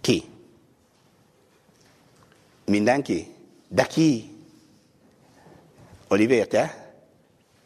Ki? 0.00 0.24
Mindenki? 2.64 3.34
De 3.68 3.86
ki? 3.86 4.36
Oliver, 6.08 6.46
te? 6.46 6.81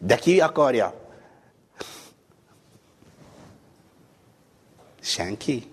De 0.07 0.17
ki 0.17 0.41
akarja? 0.41 0.95
Senki? 5.01 5.71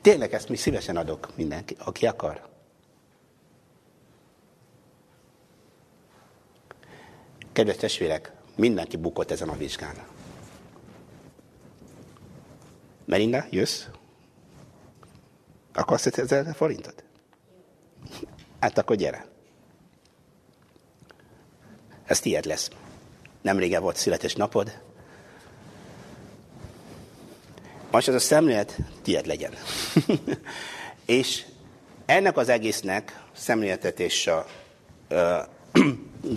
Tényleg 0.00 0.34
ezt 0.34 0.48
mi 0.48 0.56
szívesen 0.56 0.96
adok 0.96 1.36
mindenki, 1.36 1.76
aki 1.78 2.06
akar. 2.06 2.48
Kedves 7.52 7.76
testvérek, 7.76 8.32
mindenki 8.56 8.96
bukott 8.96 9.30
ezen 9.30 9.48
a 9.48 9.56
vizsgán. 9.56 9.94
Melinda, 13.04 13.44
jössz? 13.50 13.86
Akarsz 15.74 16.06
ezer 16.06 16.54
forintot? 16.54 17.04
Hát 18.60 18.78
akkor 18.78 18.96
gyere. 18.96 19.26
Ez 22.04 22.20
tiéd 22.20 22.44
lesz. 22.44 22.70
Nem 23.42 23.58
régen 23.58 23.82
volt 23.82 23.96
születés 23.96 24.34
napod. 24.34 24.78
Most 27.90 28.08
az 28.08 28.14
a 28.14 28.18
szemlélet 28.18 28.76
tiéd 29.02 29.26
legyen. 29.26 29.52
és 31.06 31.44
ennek 32.06 32.36
az 32.36 32.48
egésznek, 32.48 33.22
szemléletet 33.32 34.00
és 34.00 34.26
a 34.26 34.46
ö, 35.08 35.38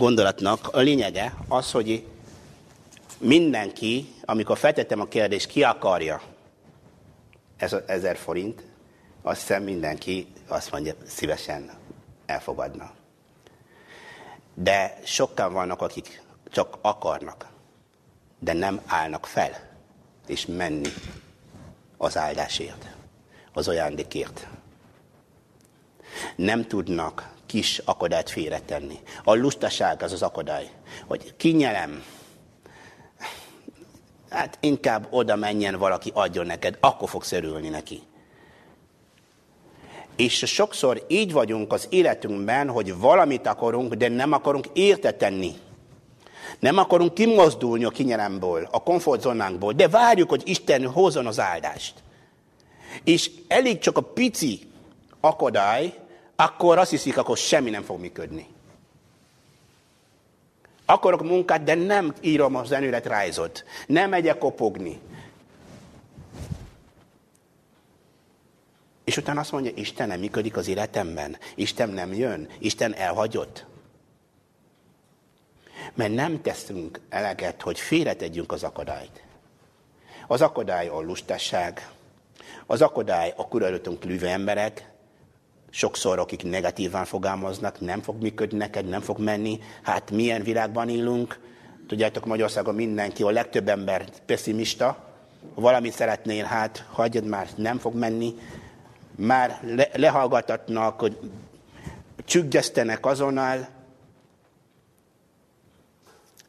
gondolatnak 0.04 0.68
a 0.72 0.80
lényege 0.80 1.34
az, 1.48 1.70
hogy 1.70 2.06
mindenki, 3.18 4.12
amikor 4.24 4.58
feltettem 4.58 5.00
a 5.00 5.08
kérdést, 5.08 5.46
ki 5.46 5.62
akarja 5.62 6.22
ez 7.56 7.72
az 7.72 7.82
ezer 7.86 8.16
forint, 8.16 8.62
azt 9.22 9.40
hiszem 9.40 9.62
mindenki 9.62 10.26
azt 10.46 10.70
mondja, 10.72 10.94
szívesen 11.06 11.70
elfogadna. 12.26 12.90
De 14.54 14.98
sokan 15.04 15.52
vannak, 15.52 15.80
akik 15.80 16.22
csak 16.50 16.78
akarnak, 16.80 17.46
de 18.38 18.52
nem 18.52 18.80
állnak 18.86 19.26
fel, 19.26 19.68
és 20.26 20.46
menni 20.46 20.88
az 21.96 22.16
áldásért, 22.16 22.86
az 23.52 23.68
ajándékért. 23.68 24.46
Nem 26.36 26.66
tudnak 26.66 27.34
kis 27.46 27.78
akadályt 27.78 28.30
félretenni. 28.30 28.98
A 29.24 29.34
lustaság 29.34 30.02
az 30.02 30.12
az 30.12 30.22
akadály, 30.22 30.70
hogy 31.06 31.36
kinyelem, 31.36 32.04
hát 34.30 34.58
inkább 34.60 35.06
oda 35.10 35.36
menjen 35.36 35.78
valaki, 35.78 36.10
adjon 36.14 36.46
neked, 36.46 36.76
akkor 36.80 37.08
fogsz 37.08 37.32
örülni 37.32 37.68
neki. 37.68 38.02
És 40.16 40.36
sokszor 40.46 41.04
így 41.08 41.32
vagyunk 41.32 41.72
az 41.72 41.86
életünkben, 41.90 42.68
hogy 42.68 42.98
valamit 42.98 43.46
akarunk, 43.46 43.94
de 43.94 44.08
nem 44.08 44.32
akarunk 44.32 44.66
értetenni. 44.72 45.54
Nem 46.58 46.78
akarunk 46.78 47.14
kimozdulni 47.14 47.84
a 47.84 47.90
kinyelemből, 47.90 48.68
a 48.70 48.82
komfortzónánkból, 48.82 49.72
de 49.72 49.88
várjuk, 49.88 50.28
hogy 50.28 50.42
Isten 50.44 50.86
hozzon 50.86 51.26
az 51.26 51.40
áldást. 51.40 51.94
És 53.04 53.30
elég 53.48 53.78
csak 53.78 53.96
a 53.96 54.00
pici 54.00 54.60
akadály, 55.20 55.94
akkor 56.36 56.78
azt 56.78 56.90
hiszik, 56.90 57.18
akkor 57.18 57.36
semmi 57.36 57.70
nem 57.70 57.82
fog 57.82 58.00
működni. 58.00 58.46
Akarok 60.84 61.22
munkát, 61.22 61.62
de 61.62 61.74
nem 61.74 62.14
írom 62.20 62.56
az 62.56 62.70
önéletrajzot. 62.70 63.64
Nem 63.86 64.10
megyek 64.10 64.38
kopogni. 64.38 65.00
És 69.04 69.16
utána 69.16 69.40
azt 69.40 69.52
mondja, 69.52 69.72
Isten 69.74 70.08
nem 70.08 70.20
működik 70.20 70.56
az 70.56 70.68
életemben. 70.68 71.36
Isten 71.54 71.88
nem 71.88 72.14
jön. 72.14 72.48
Isten 72.58 72.94
elhagyott. 72.94 73.66
Mert 75.94 76.14
nem 76.14 76.42
teszünk 76.42 77.00
eleget, 77.08 77.62
hogy 77.62 77.80
félretegyünk 77.80 78.52
az 78.52 78.62
akadályt. 78.62 79.24
Az 80.26 80.40
akadály 80.40 80.88
a 80.88 81.00
lustasság, 81.00 81.90
az 82.66 82.82
akadály 82.82 83.32
a 83.36 83.48
kurölöttünk 83.48 84.04
lüve 84.04 84.30
emberek, 84.30 84.94
Sokszor, 85.70 86.18
akik 86.18 86.42
negatívan 86.42 87.04
fogalmaznak, 87.04 87.80
nem 87.80 88.02
fog 88.02 88.22
működni 88.22 88.58
neked, 88.58 88.88
nem 88.88 89.00
fog 89.00 89.18
menni. 89.18 89.60
Hát 89.82 90.10
milyen 90.10 90.42
világban 90.42 90.88
élünk? 90.88 91.38
Tudjátok, 91.88 92.26
Magyarországon 92.26 92.74
mindenki, 92.74 93.22
a 93.22 93.30
legtöbb 93.30 93.68
ember 93.68 94.04
pessimista. 94.26 94.86
Ha 95.54 95.60
valamit 95.60 95.92
szeretnél, 95.92 96.44
hát 96.44 96.86
hagyjad 96.92 97.24
már, 97.24 97.48
nem 97.56 97.78
fog 97.78 97.94
menni. 97.94 98.34
Már 99.16 99.60
le, 99.62 99.88
lehallgatatnak, 99.92 101.00
hogy 101.00 101.18
csüggesztenek 102.24 103.06
azonnal, 103.06 103.68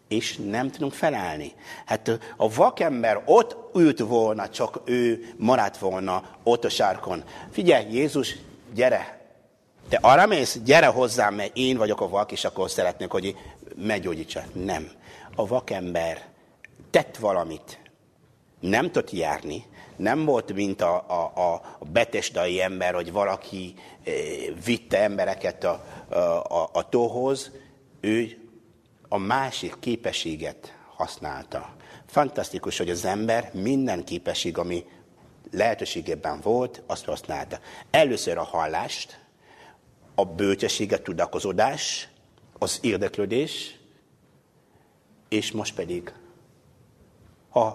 és 0.08 0.38
nem 0.38 0.72
tudunk 0.72 0.94
felállni. 0.94 1.54
Hát 1.86 2.20
a 2.38 2.54
vakember 2.54 3.22
ott 3.26 3.76
ült 3.76 4.00
volna, 4.00 4.50
csak 4.50 4.82
ő 4.86 5.34
maradt 5.38 5.78
volna 5.78 6.24
ott 6.44 6.66
a 6.66 6.70
sárkon. 6.70 7.24
Figyelj, 7.52 7.86
Jézus, 7.92 8.36
gyere! 8.74 9.16
Te 9.90 10.00
arra 10.02 10.26
mész, 10.26 10.60
gyere 10.64 10.88
hozzám, 10.88 11.34
mert 11.34 11.58
én 11.58 11.78
vagyok 11.78 12.02
a 12.02 12.10
vak, 12.10 12.32
és 12.32 12.46
akkor 12.46 12.70
szeretnék, 12.70 13.12
hogy 13.12 13.36
meggyógyítsa. 13.76 14.44
Nem. 14.54 14.92
A 15.36 15.48
vakember 15.48 16.26
tett 16.90 17.18
valamit. 17.18 17.80
Nem 18.60 18.86
tudott 18.86 19.12
járni. 19.12 19.66
Nem 19.96 20.26
volt, 20.26 20.54
mint 20.54 20.82
a, 20.82 21.06
a, 21.08 21.42
a 21.42 21.62
betesdai 21.92 22.62
ember, 22.62 22.94
hogy 22.94 23.12
valaki 23.12 23.74
eh, 24.04 24.14
vitte 24.66 25.02
embereket 25.02 25.64
a, 25.64 25.86
a, 26.10 26.16
a, 26.16 26.70
a 26.74 26.90
tóhoz. 26.90 27.52
Ő 28.00 28.47
a 29.08 29.18
másik 29.18 29.76
képességet 29.80 30.78
használta. 30.96 31.76
Fantasztikus, 32.06 32.78
hogy 32.78 32.90
az 32.90 33.06
ember 33.06 33.52
minden 33.54 34.04
képesség, 34.04 34.58
ami 34.58 34.86
lehetőségében 35.52 36.40
volt, 36.42 36.82
azt 36.86 37.06
használta. 37.06 37.60
Először 37.90 38.38
a 38.38 38.44
hallást, 38.44 39.26
a 40.16 40.26
bölcsességet, 40.26 41.02
tudakozódás, 41.02 42.10
az 42.60 42.80
érdeklődés, 42.82 43.80
és 45.30 45.52
most 45.52 45.76
pedig 45.76 46.14
a 47.54 47.70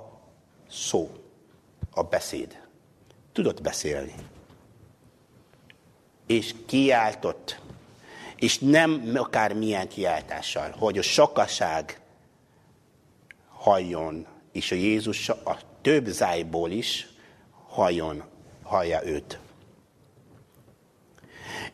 szó, 0.71 1.11
a 1.91 2.03
beszéd. 2.03 2.61
Tudott 3.33 3.63
beszélni. 3.63 4.15
És 6.27 6.55
kiáltott 6.67 7.61
és 8.43 8.59
nem 8.59 9.13
akár 9.15 9.53
milyen 9.53 9.89
kiáltással, 9.89 10.75
hogy 10.79 10.99
a 10.99 11.03
sokaság 11.03 12.01
halljon, 13.49 14.27
és 14.53 14.73
a 14.73 14.75
Jézus 14.75 15.29
a 15.29 15.59
több 15.81 16.07
zájból 16.07 16.71
is 16.71 17.09
halljon, 17.69 18.23
hallja 18.63 19.07
őt. 19.07 19.39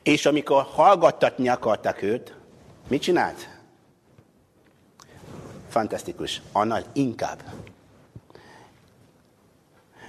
És 0.03 0.27
amikor 0.27 0.63
hallgattatni 0.63 1.49
akartak 1.49 2.03
őt, 2.03 2.35
mit 2.89 3.03
csinált? 3.03 3.49
Fantasztikus. 5.69 6.43
Annál 6.53 6.85
inkább. 6.93 7.43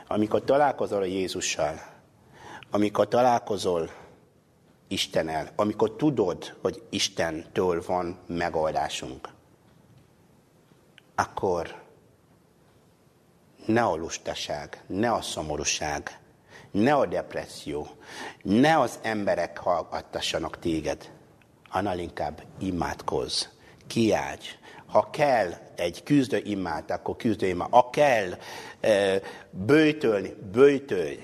Amikor 0.08 0.44
találkozol 0.44 1.02
a 1.02 1.06
Jézussal, 1.06 1.82
amikor 2.70 3.08
találkozol 3.08 3.90
Istennel, 4.92 5.52
amikor 5.56 5.96
tudod, 5.96 6.58
hogy 6.62 6.84
Istentől 6.90 7.84
van 7.86 8.18
megoldásunk, 8.28 9.30
akkor 11.16 11.82
ne 13.66 13.84
a 13.84 13.96
lustaság, 13.96 14.84
ne 14.88 15.12
a 15.12 15.22
szomorúság, 15.22 16.20
ne 16.72 16.94
a 16.94 17.06
depresszió, 17.06 17.88
ne 18.42 18.80
az 18.80 19.00
emberek 19.02 19.58
hallgattassanak 19.58 20.60
téged, 20.60 21.12
annál 21.70 22.00
inkább 22.00 22.44
imádkozz, 22.60 23.46
kiálts. 23.88 24.58
Ha 24.86 25.10
kell 25.10 25.54
egy 25.76 26.04
küzdő 26.04 26.42
imád, 26.46 26.92
akkor 26.92 27.16
küzdő 27.16 27.48
imád. 27.48 27.68
Ha 27.72 27.90
kell 27.90 28.38
e, 28.80 29.22
bőtölni, 29.52 30.34
bőtölj. 30.52 31.20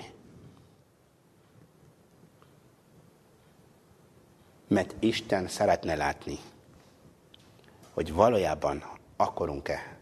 Mert 4.76 4.96
Isten 5.00 5.48
szeretne 5.48 5.96
látni, 5.96 6.38
hogy 7.94 8.14
valójában 8.14 8.84
akarunk-e. 9.18 9.98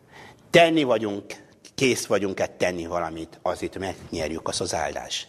Tenni 0.50 0.84
vagyunk, 0.84 1.24
kész 1.76 2.06
vagyunk-e 2.06 2.48
tenni 2.48 2.86
valamit, 2.86 3.40
azért 3.42 3.78
megnyerjük 3.78 4.48
azt 4.48 4.62
az 4.62 4.74
áldást. 4.74 5.28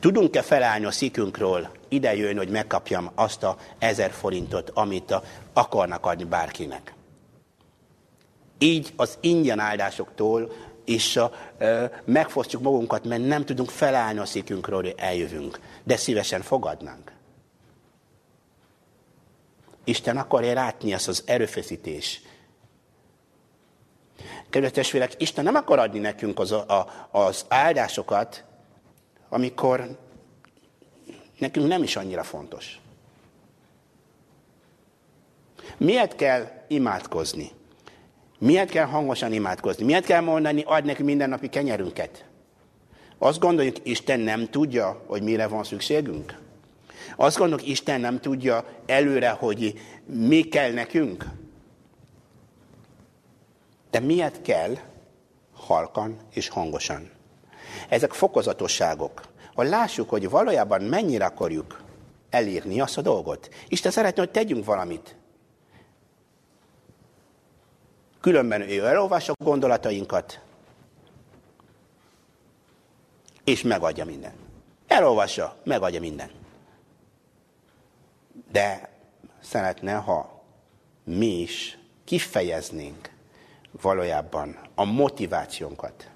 Tudunk-e 0.00 0.42
felállni 0.42 0.84
a 0.84 0.90
szikünkről, 0.90 1.68
ide 1.88 2.16
jön, 2.16 2.36
hogy 2.36 2.48
megkapjam 2.48 3.10
azt 3.14 3.42
a 3.42 3.56
ezer 3.78 4.10
forintot, 4.10 4.70
amit 4.74 5.14
akarnak 5.52 6.06
adni 6.06 6.24
bárkinek. 6.24 6.94
Így 8.58 8.92
az 8.96 9.18
ingyen 9.20 9.58
áldásoktól 9.58 10.52
és 10.84 11.16
a, 11.16 11.32
ö, 11.58 11.84
megfosztjuk 12.04 12.62
magunkat, 12.62 13.04
mert 13.04 13.26
nem 13.26 13.44
tudunk 13.44 13.70
felállni 13.70 14.18
a 14.18 14.24
szikünkről, 14.24 14.82
hogy 14.82 14.94
eljövünk. 14.96 15.60
De 15.84 15.96
szívesen 15.96 16.42
fogadnánk. 16.42 17.13
Isten 19.84 20.16
akarja 20.16 20.52
látni 20.52 20.92
ezt 20.92 21.08
az 21.08 21.22
erőfeszítés. 21.26 22.20
Kedves 24.50 24.70
testvérek, 24.70 25.14
Isten 25.18 25.44
nem 25.44 25.54
akar 25.54 25.78
adni 25.78 25.98
nekünk 25.98 26.38
az, 26.38 26.52
a, 26.52 27.08
az 27.10 27.44
áldásokat, 27.48 28.44
amikor 29.28 29.98
nekünk 31.38 31.66
nem 31.66 31.82
is 31.82 31.96
annyira 31.96 32.22
fontos. 32.22 32.80
Miért 35.76 36.16
kell 36.16 36.50
imádkozni? 36.68 37.50
Miért 38.38 38.70
kell 38.70 38.86
hangosan 38.86 39.32
imádkozni? 39.32 39.84
Miért 39.84 40.04
kell 40.04 40.20
mondani, 40.20 40.62
ad 40.66 40.84
nekünk 40.84 41.08
mindennapi 41.08 41.48
kenyerünket? 41.48 42.24
Azt 43.18 43.38
gondoljuk, 43.38 43.76
Isten 43.82 44.20
nem 44.20 44.50
tudja, 44.50 45.02
hogy 45.06 45.22
mire 45.22 45.46
van 45.46 45.64
szükségünk? 45.64 46.42
Azt 47.16 47.36
gondolok, 47.36 47.66
Isten 47.66 48.00
nem 48.00 48.20
tudja 48.20 48.64
előre, 48.86 49.30
hogy 49.30 49.80
mi 50.06 50.42
kell 50.42 50.72
nekünk. 50.72 51.24
De 53.90 54.00
miért 54.00 54.42
kell 54.42 54.76
halkan 55.52 56.16
és 56.32 56.48
hangosan? 56.48 57.10
Ezek 57.88 58.12
fokozatosságok. 58.12 59.22
Hogy 59.54 59.68
lássuk, 59.68 60.10
hogy 60.10 60.30
valójában 60.30 60.82
mennyire 60.82 61.24
akarjuk 61.24 61.82
elírni 62.30 62.80
azt 62.80 62.98
a 62.98 63.02
dolgot. 63.02 63.48
Isten 63.68 63.92
szeretne, 63.92 64.22
hogy 64.22 64.30
tegyünk 64.30 64.64
valamit. 64.64 65.16
Különben 68.20 68.60
ő 68.60 68.86
elolvassa 68.86 69.32
a 69.32 69.44
gondolatainkat, 69.44 70.40
és 73.44 73.62
megadja 73.62 74.04
minden. 74.04 74.32
Elolvassa, 74.86 75.56
megadja 75.64 76.00
minden. 76.00 76.30
De 78.54 78.88
szeretne, 79.42 79.92
ha 79.92 80.42
mi 81.04 81.40
is 81.40 81.78
kifejeznénk 82.04 83.10
valójában 83.70 84.58
a 84.74 84.84
motivációnkat. 84.84 86.10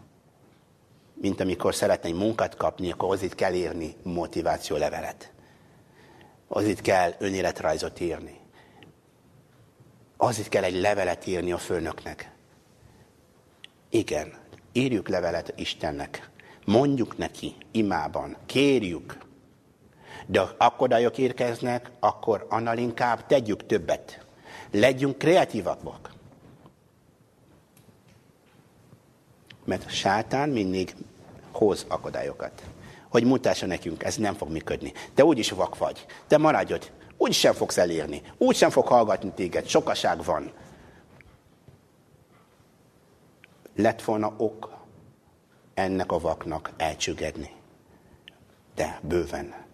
Mint 1.15 1.41
amikor 1.41 1.75
szeretnénk 1.75 2.19
munkát 2.19 2.57
kapni, 2.57 2.91
akkor 2.91 3.13
az 3.13 3.23
itt 3.23 3.35
kell 3.35 3.55
írni 3.55 3.97
motivációlevelet. 4.03 5.33
Az 6.49 6.65
itt 6.65 6.81
kell 6.81 7.15
önéletrajzot 7.19 8.01
írni. 8.01 8.41
Az 10.17 10.39
itt 10.39 10.49
kell 10.49 10.63
egy 10.63 10.81
levelet 10.81 11.27
írni 11.27 11.53
a 11.53 11.59
főnöknek. 11.59 12.33
Igen, 13.89 14.33
írjuk 14.73 15.09
levelet 15.09 15.53
Istennek. 15.57 16.31
Mondjuk 16.65 17.17
neki 17.17 17.55
imában, 17.71 18.37
kérjük, 18.47 19.27
de 20.31 20.41
ha 20.41 20.55
akadályok 20.59 21.19
érkeznek, 21.19 21.91
akkor 22.01 22.47
annál 22.49 22.79
inkább 22.79 23.27
tegyük 23.27 23.67
többet. 23.67 24.27
Legyünk 24.71 25.19
kreatívabbak. 25.19 26.11
Mert 29.65 29.91
sátán 29.91 30.49
mindig 30.49 30.95
hoz 31.53 31.85
akadályokat. 31.89 32.63
Hogy 33.11 33.25
mutassa 33.25 33.67
nekünk, 33.67 34.03
ez 34.03 34.17
nem 34.17 34.35
fog 34.35 34.51
működni. 34.51 34.93
Te 35.15 35.25
úgyis 35.25 35.51
vak 35.51 35.79
vagy. 35.79 36.07
Te 36.27 36.39
maradj 36.39 36.73
ott. 36.73 36.93
Úgy 37.17 37.33
sem 37.33 37.53
fogsz 37.53 37.79
elérni. 37.79 38.23
Úgy 38.39 38.57
sem 38.57 38.71
fog 38.71 38.87
hallgatni 38.87 39.33
téged. 39.35 39.67
Sokaság 39.67 40.25
van. 40.25 40.53
Lett 43.77 44.03
volna 44.03 44.35
ok 44.37 44.73
ennek 45.75 46.13
a 46.13 46.19
vaknak 46.19 46.71
elcsüggedni. 46.77 47.51
De 48.75 49.01
bőven 49.03 49.67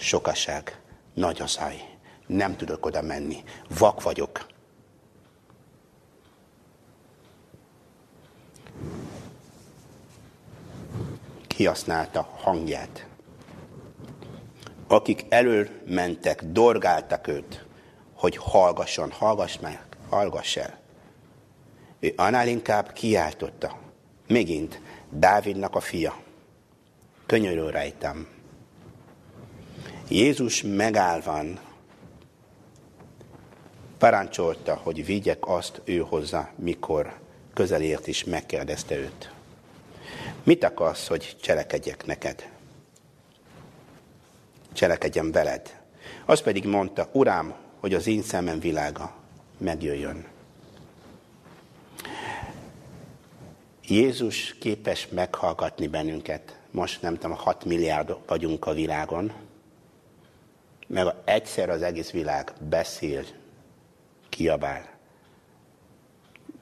sokaság, 0.00 0.80
nagy 1.14 1.40
a 1.40 1.46
száj, 1.46 1.98
nem 2.26 2.56
tudok 2.56 2.86
oda 2.86 3.02
menni, 3.02 3.44
vak 3.78 4.02
vagyok. 4.02 4.46
Kihasználta 11.46 12.28
hangját. 12.40 13.04
akik 14.86 15.24
elől 15.28 15.68
mentek, 15.86 16.44
dorgáltak 16.44 17.26
őt, 17.26 17.64
hogy 18.14 18.36
hallgasson, 18.36 19.10
hallgass 19.10 19.58
meg, 19.58 19.86
hallgass 20.08 20.56
el. 20.56 20.78
Ő 22.00 22.12
annál 22.16 22.48
inkább 22.48 22.92
kiáltotta, 22.92 23.78
megint, 24.26 24.80
Dávidnak 25.10 25.74
a 25.74 25.80
fia. 25.80 26.16
Könyörül 27.26 27.70
rejtem. 27.70 28.28
Jézus 30.10 30.62
megállvan 30.62 31.58
parancsolta, 33.98 34.74
hogy 34.74 35.04
vigyek 35.04 35.48
azt 35.48 35.80
ő 35.84 35.98
hozzá, 35.98 36.50
mikor 36.56 37.18
közelért 37.54 38.06
is 38.06 38.24
megkérdezte 38.24 38.96
őt. 38.96 39.32
Mit 40.42 40.64
akarsz, 40.64 41.06
hogy 41.06 41.36
cselekedjek 41.40 42.06
neked? 42.06 42.48
Cselekedjem 44.72 45.32
veled. 45.32 45.80
Az 46.24 46.40
pedig 46.40 46.64
mondta, 46.64 47.08
Uram, 47.12 47.54
hogy 47.80 47.94
az 47.94 48.06
én 48.06 48.22
szemem 48.22 48.60
világa 48.60 49.14
megjöjjön. 49.58 50.26
Jézus 53.86 54.54
képes 54.58 55.08
meghallgatni 55.08 55.86
bennünket. 55.86 56.58
Most 56.70 57.02
nem 57.02 57.18
tudom, 57.18 57.36
6 57.36 57.64
milliárd 57.64 58.16
vagyunk 58.26 58.66
a 58.66 58.72
világon. 58.72 59.32
Meg 60.90 61.06
egyszer 61.24 61.68
az 61.68 61.82
egész 61.82 62.10
világ 62.10 62.52
beszél, 62.68 63.24
kiabál. 64.28 64.88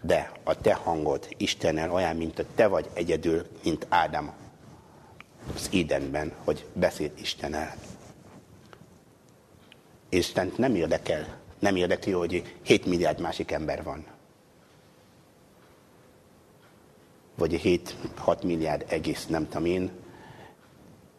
De 0.02 0.32
a 0.44 0.60
te 0.60 0.74
hangod 0.74 1.26
Istennel 1.36 1.92
olyan, 1.92 2.16
mint 2.16 2.38
a 2.38 2.44
te 2.54 2.66
vagy 2.66 2.90
egyedül, 2.92 3.46
mint 3.64 3.86
Ádám 3.88 4.32
az 5.54 5.68
Édenben, 5.72 6.32
hogy 6.44 6.66
beszél 6.72 7.10
Istennel. 7.14 7.74
Isten 10.08 10.52
nem 10.56 10.74
érdekel, 10.74 11.38
nem 11.58 11.76
érdekli, 11.76 12.12
hogy 12.12 12.56
7 12.62 12.86
milliárd 12.86 13.20
másik 13.20 13.50
ember 13.50 13.82
van. 13.82 14.06
Vagy 17.34 17.60
7-6 18.24 18.44
milliárd 18.44 18.84
egész, 18.88 19.26
nem 19.26 19.48
tudom 19.48 19.64
én. 19.64 19.90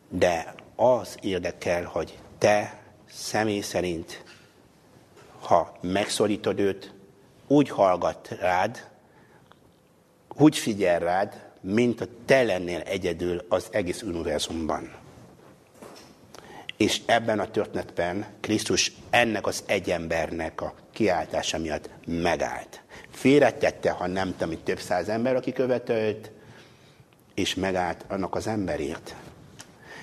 De 0.09 0.55
az 0.75 1.17
érdekel, 1.21 1.83
hogy 1.83 2.17
te 2.37 2.78
személy 3.11 3.61
szerint, 3.61 4.23
ha 5.39 5.77
megszorítod 5.81 6.59
őt, 6.59 6.93
úgy 7.47 7.69
hallgat 7.69 8.27
rád, 8.27 8.87
úgy 10.35 10.57
figyel 10.57 10.99
rád, 10.99 11.47
mint 11.61 12.01
a 12.01 12.05
te 12.25 12.43
lennél 12.43 12.79
egyedül 12.79 13.45
az 13.49 13.67
egész 13.71 14.01
univerzumban. 14.01 14.91
És 16.77 17.01
ebben 17.05 17.39
a 17.39 17.51
történetben 17.51 18.25
Krisztus 18.39 18.91
ennek 19.09 19.47
az 19.47 19.63
egy 19.65 19.89
embernek 19.89 20.61
a 20.61 20.73
kiáltása 20.91 21.57
miatt 21.57 21.89
megállt. 22.05 22.81
Félretette, 23.11 23.91
ha 23.91 24.07
nem 24.07 24.35
tudom, 24.37 24.63
több 24.63 24.79
száz 24.79 25.09
ember, 25.09 25.35
aki 25.35 25.53
követte 25.53 26.07
őt, 26.07 26.31
és 27.33 27.55
megállt 27.55 28.05
annak 28.07 28.35
az 28.35 28.47
emberért. 28.47 29.15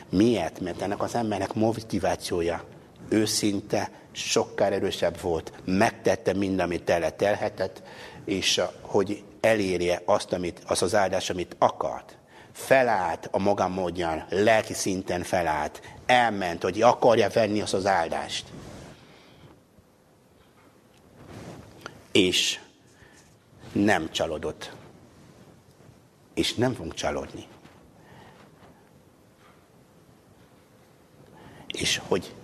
Miért? 0.09 0.61
Mert 0.61 0.81
ennek 0.81 1.03
az 1.03 1.15
embernek 1.15 1.55
motivációja 1.55 2.65
őszinte, 3.09 3.91
sokkal 4.13 4.73
erősebb 4.73 5.21
volt. 5.21 5.53
Megtette 5.65 6.33
mind, 6.33 6.61
amit 6.61 6.83
tele 6.83 7.11
telhetett, 7.11 7.83
és 8.25 8.61
hogy 8.81 9.23
elérje 9.41 10.03
azt, 10.05 10.33
amit, 10.33 10.63
az 10.67 10.83
az 10.83 10.95
áldás, 10.95 11.31
amit 11.31 11.57
akart. 11.59 12.17
Felállt 12.53 13.29
a 13.31 13.39
maga 13.39 13.69
módján, 13.69 14.27
lelki 14.29 14.75
szinten 14.75 15.23
felállt, 15.23 15.81
elment, 16.07 16.63
hogy 16.63 16.83
akarja 16.83 17.29
venni 17.29 17.61
azt 17.61 17.75
az 17.75 17.87
áldást. 17.87 18.47
És 22.13 22.61
nem 23.73 24.11
csalódott. 24.11 24.73
És 26.35 26.55
nem 26.55 26.75
fogunk 26.75 26.95
csalódni. 26.95 27.47
És 31.67 32.01
hogy 32.09 32.35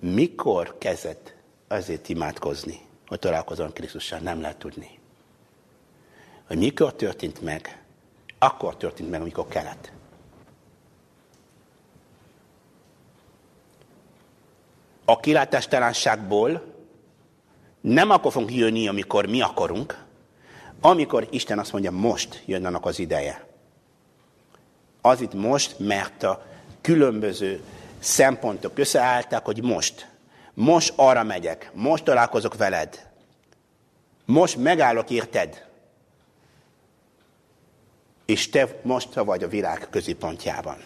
mikor 0.00 0.78
kezdett 0.78 1.34
azért 1.68 2.08
imádkozni, 2.08 2.80
hogy 3.06 3.18
találkozom 3.18 3.72
Krisztussal, 3.72 4.18
nem 4.18 4.40
lehet 4.40 4.58
tudni. 4.58 4.98
Hogy 6.46 6.58
mikor 6.58 6.94
történt 6.94 7.42
meg, 7.42 7.82
akkor 8.38 8.76
történt 8.76 9.10
meg, 9.10 9.20
amikor 9.20 9.48
kellett. 9.48 9.92
A 15.04 15.20
kilátástalanságból 15.20 16.74
nem 17.80 18.10
akkor 18.10 18.32
fogunk 18.32 18.54
jönni, 18.54 18.88
amikor 18.88 19.26
mi 19.26 19.40
akarunk, 19.40 20.04
amikor 20.80 21.26
Isten 21.30 21.58
azt 21.58 21.72
mondja, 21.72 21.90
most 21.90 22.42
jön 22.46 22.64
annak 22.64 22.86
az 22.86 22.98
ideje. 22.98 23.46
Az 25.00 25.20
itt 25.20 25.34
most, 25.34 25.78
mert 25.78 26.22
a 26.22 26.46
különböző 26.80 27.60
szempontok 28.06 28.78
összeálltak, 28.78 29.44
hogy 29.44 29.62
most, 29.62 30.10
most 30.54 30.92
arra 30.96 31.22
megyek, 31.22 31.70
most 31.74 32.04
találkozok 32.04 32.56
veled, 32.56 33.10
most 34.24 34.56
megállok 34.56 35.10
érted, 35.10 35.66
és 38.24 38.50
te 38.50 38.80
most 38.82 39.14
vagy 39.14 39.42
a 39.42 39.48
világ 39.48 39.86
középpontjában. 39.90 40.76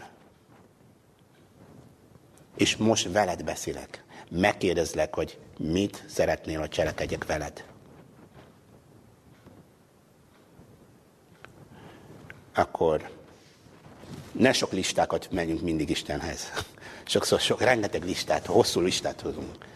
És 2.57 2.77
most 2.77 3.13
veled 3.13 3.45
beszélek. 3.45 4.05
Megkérdezlek, 4.31 5.15
hogy 5.15 5.39
mit 5.59 6.05
szeretnél, 6.09 6.59
hogy 6.59 6.69
cselekedjek 6.69 7.27
veled. 7.27 7.65
Akkor 12.55 13.11
ne 14.33 14.53
sok 14.53 14.73
listákat 14.73 15.31
menjünk 15.31 15.61
mindig 15.61 15.91
Istenhez. 15.91 16.53
Sokszor 17.11 17.41
sok, 17.41 17.61
rengeteg 17.61 18.05
listát, 18.05 18.47
hosszú 18.47 18.81
listát 18.81 19.21
hozunk. 19.21 19.67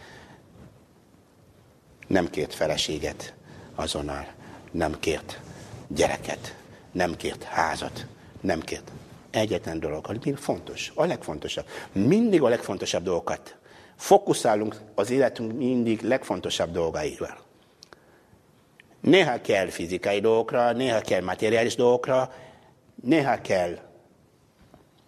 Nem 2.07 2.29
kért 2.29 2.53
feleséget 2.53 3.33
azonnal, 3.75 4.27
nem 4.71 4.99
kért 4.99 5.39
gyereket, 5.87 6.55
nem 6.91 7.15
kért 7.15 7.43
házat, 7.43 8.05
nem 8.41 8.59
kért 8.59 8.91
egyetlen 9.31 9.79
dolog, 9.79 10.05
ami 10.07 10.33
fontos, 10.35 10.91
a 10.95 11.05
legfontosabb. 11.05 11.65
Mindig 11.91 12.41
a 12.41 12.47
legfontosabb 12.47 13.03
dolgokat. 13.03 13.55
Fokuszálunk 13.95 14.75
az 14.93 15.09
életünk 15.09 15.57
mindig 15.57 16.01
legfontosabb 16.01 16.71
dolgaival. 16.71 17.37
Néha 19.01 19.41
kell 19.41 19.69
fizikai 19.69 20.19
dolgokra, 20.19 20.71
néha 20.71 21.01
kell 21.01 21.21
materiális 21.21 21.75
dolgokra, 21.75 22.33
néha 23.03 23.41
kell 23.41 23.77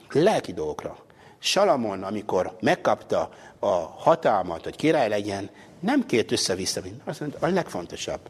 lelki 0.10 0.54
dolgokra. 0.54 1.06
Salamon, 1.40 2.04
amikor 2.04 2.58
megkapta 2.60 3.30
a 3.60 3.76
hatalmat, 3.76 4.64
hogy 4.64 4.76
király 4.76 5.10
legyen, 5.10 5.50
nem 5.80 6.06
kért 6.06 6.32
össze-vissza, 6.32 6.82
azt 7.06 7.20
mondta, 7.20 7.38
a 7.42 7.50
legfontosabb. 7.50 8.30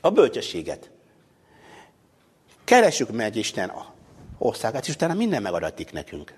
A 0.00 0.10
bölcsességet. 0.10 0.90
Keressük 2.64 3.10
meg 3.10 3.36
Isten 3.36 3.72
országát, 4.38 4.86
és 4.86 4.94
utána 4.94 5.14
minden 5.14 5.42
megadatik 5.42 5.92
nekünk. 5.92 6.34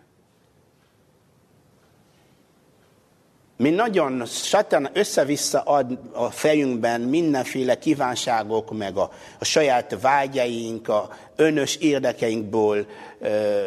Mi 3.56 3.70
nagyon 3.70 4.26
satan 4.26 4.88
össze-vissza 4.92 5.60
ad 5.60 5.98
a 6.12 6.30
fejünkben 6.30 7.00
mindenféle 7.00 7.78
kívánságok, 7.78 8.76
meg 8.76 8.96
a, 8.96 9.10
a 9.38 9.44
saját 9.44 10.00
vágyaink, 10.00 10.88
a 10.88 11.10
önös 11.36 11.76
érdekeinkból, 11.76 12.86
ö, 13.20 13.64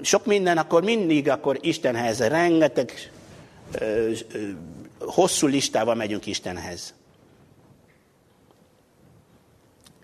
sok 0.00 0.26
minden, 0.26 0.58
akkor 0.58 0.82
mindig 0.82 1.28
akkor 1.28 1.58
Istenhez, 1.60 2.18
rengeteg 2.18 3.10
hosszú 4.98 5.46
listával 5.46 5.94
megyünk 5.94 6.26
Istenhez. 6.26 6.94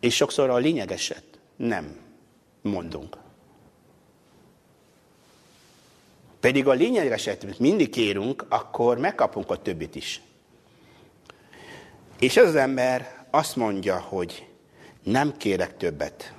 És 0.00 0.14
sokszor 0.14 0.50
a 0.50 0.57
lényegeset 0.57 1.24
nem 1.57 1.96
mondunk. 2.62 3.16
Pedig 6.40 6.66
a 6.66 6.72
lényegeset, 6.72 7.59
mindig 7.59 7.90
kérünk, 7.90 8.46
akkor 8.48 8.98
megkapunk 8.98 9.50
a 9.50 9.62
többit 9.62 9.94
is. 9.94 10.20
És 12.18 12.36
ez 12.36 12.48
az 12.48 12.54
ember 12.54 13.26
azt 13.30 13.57
mondja, 13.57 13.98
hogy 13.98 14.46
nem 15.02 15.36
kérek 15.36 15.76
többet, 15.76 16.32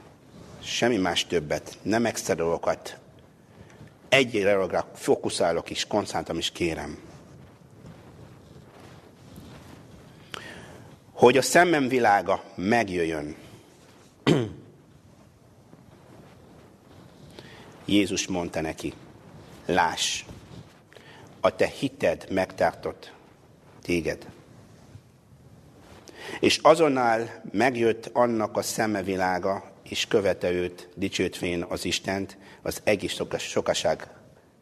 semmi 0.63 0.97
más 0.97 1.25
többet, 1.25 1.77
nem 1.81 2.05
extra 2.05 2.35
dolgokat. 2.35 2.97
Egy 4.09 4.43
dologra 4.43 4.91
fókuszálok 4.93 5.69
és 5.69 5.87
koncentrálom 5.87 6.41
és 6.41 6.51
kérem. 6.51 6.99
Hogy 11.11 11.37
a 11.37 11.41
szemem 11.41 11.87
világa 11.87 12.43
megjöjjön. 12.55 13.35
Jézus 17.85 18.27
mondta 18.27 18.61
neki, 18.61 18.93
láss, 19.65 20.23
a 21.39 21.55
te 21.55 21.65
hited 21.65 22.27
megtartott 22.29 23.13
téged. 23.81 24.27
És 26.39 26.57
azonnal 26.57 27.41
megjött 27.51 28.09
annak 28.13 28.57
a 28.57 28.61
szemevilága, 28.61 29.71
és 29.83 30.07
követe 30.07 30.51
őt, 30.51 30.89
dicsőtvén 30.95 31.63
az 31.63 31.85
Istent, 31.85 32.37
az 32.61 32.81
egész 32.83 33.19
sokaság 33.37 34.07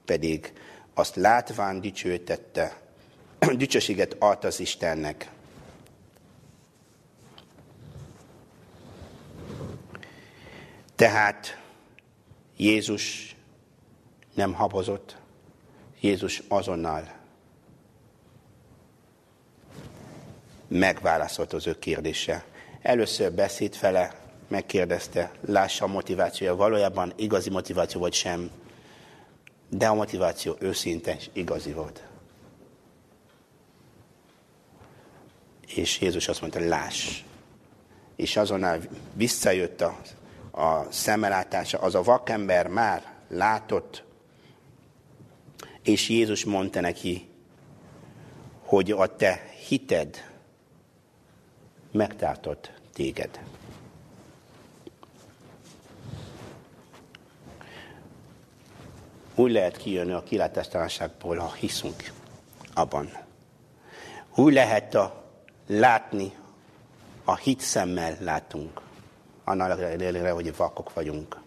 pedig 0.05 0.53
azt 0.93 1.15
látván 1.15 1.81
dicsőítette, 1.81 2.81
dicsőséget 3.57 4.15
ad 4.19 4.45
az 4.45 4.59
Istennek. 4.59 5.29
Tehát 10.95 11.61
Jézus 12.57 13.35
nem 14.33 14.53
habozott, 14.53 15.17
Jézus 15.99 16.43
azonnal 16.47 17.13
megválaszolt 20.67 21.53
az 21.53 21.67
ő 21.67 21.79
kérdése. 21.79 22.45
Először 22.81 23.31
beszéd 23.31 23.75
fele, 23.75 24.24
megkérdezte, 24.47 25.31
lássa 25.45 25.85
a 25.85 25.87
motivációja, 25.87 26.55
valójában 26.55 27.13
igazi 27.15 27.49
motiváció 27.49 28.01
vagy 28.01 28.13
sem, 28.13 28.51
de 29.69 29.87
a 29.87 29.93
motiváció 29.93 30.55
őszinte 30.59 31.15
és 31.15 31.29
igazi 31.33 31.71
volt. 31.71 32.03
És 35.67 35.99
Jézus 35.99 36.27
azt 36.27 36.41
mondta, 36.41 36.59
láss. 36.59 37.21
És 38.15 38.37
azonnal 38.37 38.79
visszajött 39.13 39.81
a, 39.81 39.97
a 40.51 40.91
szemelátása, 40.91 41.79
az 41.79 41.95
a 41.95 42.03
vakember 42.03 42.67
már 42.67 43.13
látott, 43.27 44.03
és 45.83 46.09
Jézus 46.09 46.45
mondta 46.45 46.79
neki, 46.79 47.27
hogy 48.63 48.91
a 48.91 49.15
te 49.15 49.49
hited 49.67 50.33
megtartott 51.91 52.71
téged. 52.93 53.39
Úgy 59.35 59.51
lehet 59.51 59.77
kijönni 59.77 60.11
a 60.11 60.23
kilátástalanságból, 60.23 61.37
ha 61.37 61.53
hiszünk 61.53 62.11
abban. 62.73 63.09
Úgy 64.35 64.53
lehet 64.53 64.95
a, 64.95 65.23
látni, 65.67 66.33
a 67.23 67.35
hit 67.35 67.59
szemmel 67.59 68.17
látunk, 68.19 68.81
annak 69.43 69.81
ellenére, 69.81 70.31
hogy 70.31 70.55
vakok 70.55 70.93
vagyunk. 70.93 71.37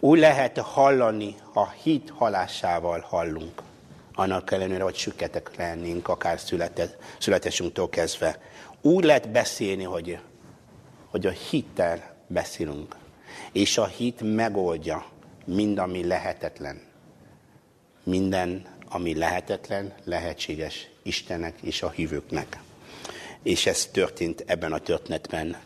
Úgy 0.00 0.18
lehet 0.18 0.58
hallani, 0.58 1.34
a 1.52 1.68
hit 1.68 2.10
halásával 2.10 3.00
hallunk, 3.00 3.62
annak 4.14 4.50
ellenére, 4.50 4.82
hogy 4.82 4.96
süketek 4.96 5.56
lennénk, 5.56 6.08
akár 6.08 6.40
születésünktől 7.18 7.88
kezdve. 7.88 8.38
Úgy 8.80 9.04
lehet 9.04 9.30
beszélni, 9.30 9.84
hogy, 9.84 10.18
hogy 11.10 11.26
a 11.26 11.30
hittel 11.30 12.16
beszélünk. 12.26 12.96
És 13.52 13.78
a 13.78 13.86
hit 13.86 14.34
megoldja 14.34 15.04
mind, 15.44 15.78
ami 15.78 16.06
lehetetlen. 16.06 16.91
Minden, 18.02 18.66
ami 18.88 19.18
lehetetlen, 19.18 19.94
lehetséges 20.04 20.88
Istennek 21.02 21.54
és 21.60 21.82
a 21.82 21.90
hívőknek. 21.90 22.58
És 23.42 23.66
ez 23.66 23.86
történt 23.86 24.44
ebben 24.46 24.72
a 24.72 24.78
történetben. 24.78 25.56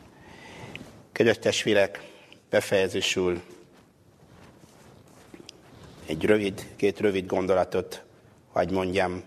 Kedves 1.13 1.39
testvérek, 1.39 2.03
befejezésül 2.51 3.43
egy 6.07 6.25
rövid, 6.25 6.67
két 6.77 7.01
rövid 7.01 7.27
gondolatot, 7.27 8.03
hogy 8.49 8.71
mondjam, 8.71 9.23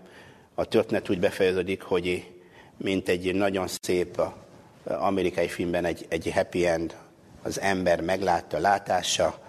a 0.54 0.64
történet 0.64 1.10
úgy 1.10 1.20
befejeződik, 1.20 1.82
hogy 1.82 2.30
mint 2.76 3.08
egy 3.08 3.34
nagyon 3.34 3.66
szép 3.80 4.20
amerikai 4.84 5.48
filmben 5.48 5.84
egy, 5.84 6.06
egy 6.08 6.30
happy 6.34 6.66
end, 6.66 6.96
az 7.42 7.60
ember 7.60 8.00
meglátta 8.00 8.56
a 8.56 8.60
látása, 8.60 9.42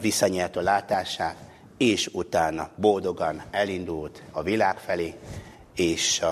visszanyert 0.00 0.56
a 0.56 0.60
látását, 0.60 1.49
és 1.80 2.06
utána 2.12 2.70
boldogan 2.76 3.42
elindult 3.50 4.22
a 4.30 4.42
világ 4.42 4.78
felé, 4.78 5.14
és 5.74 6.24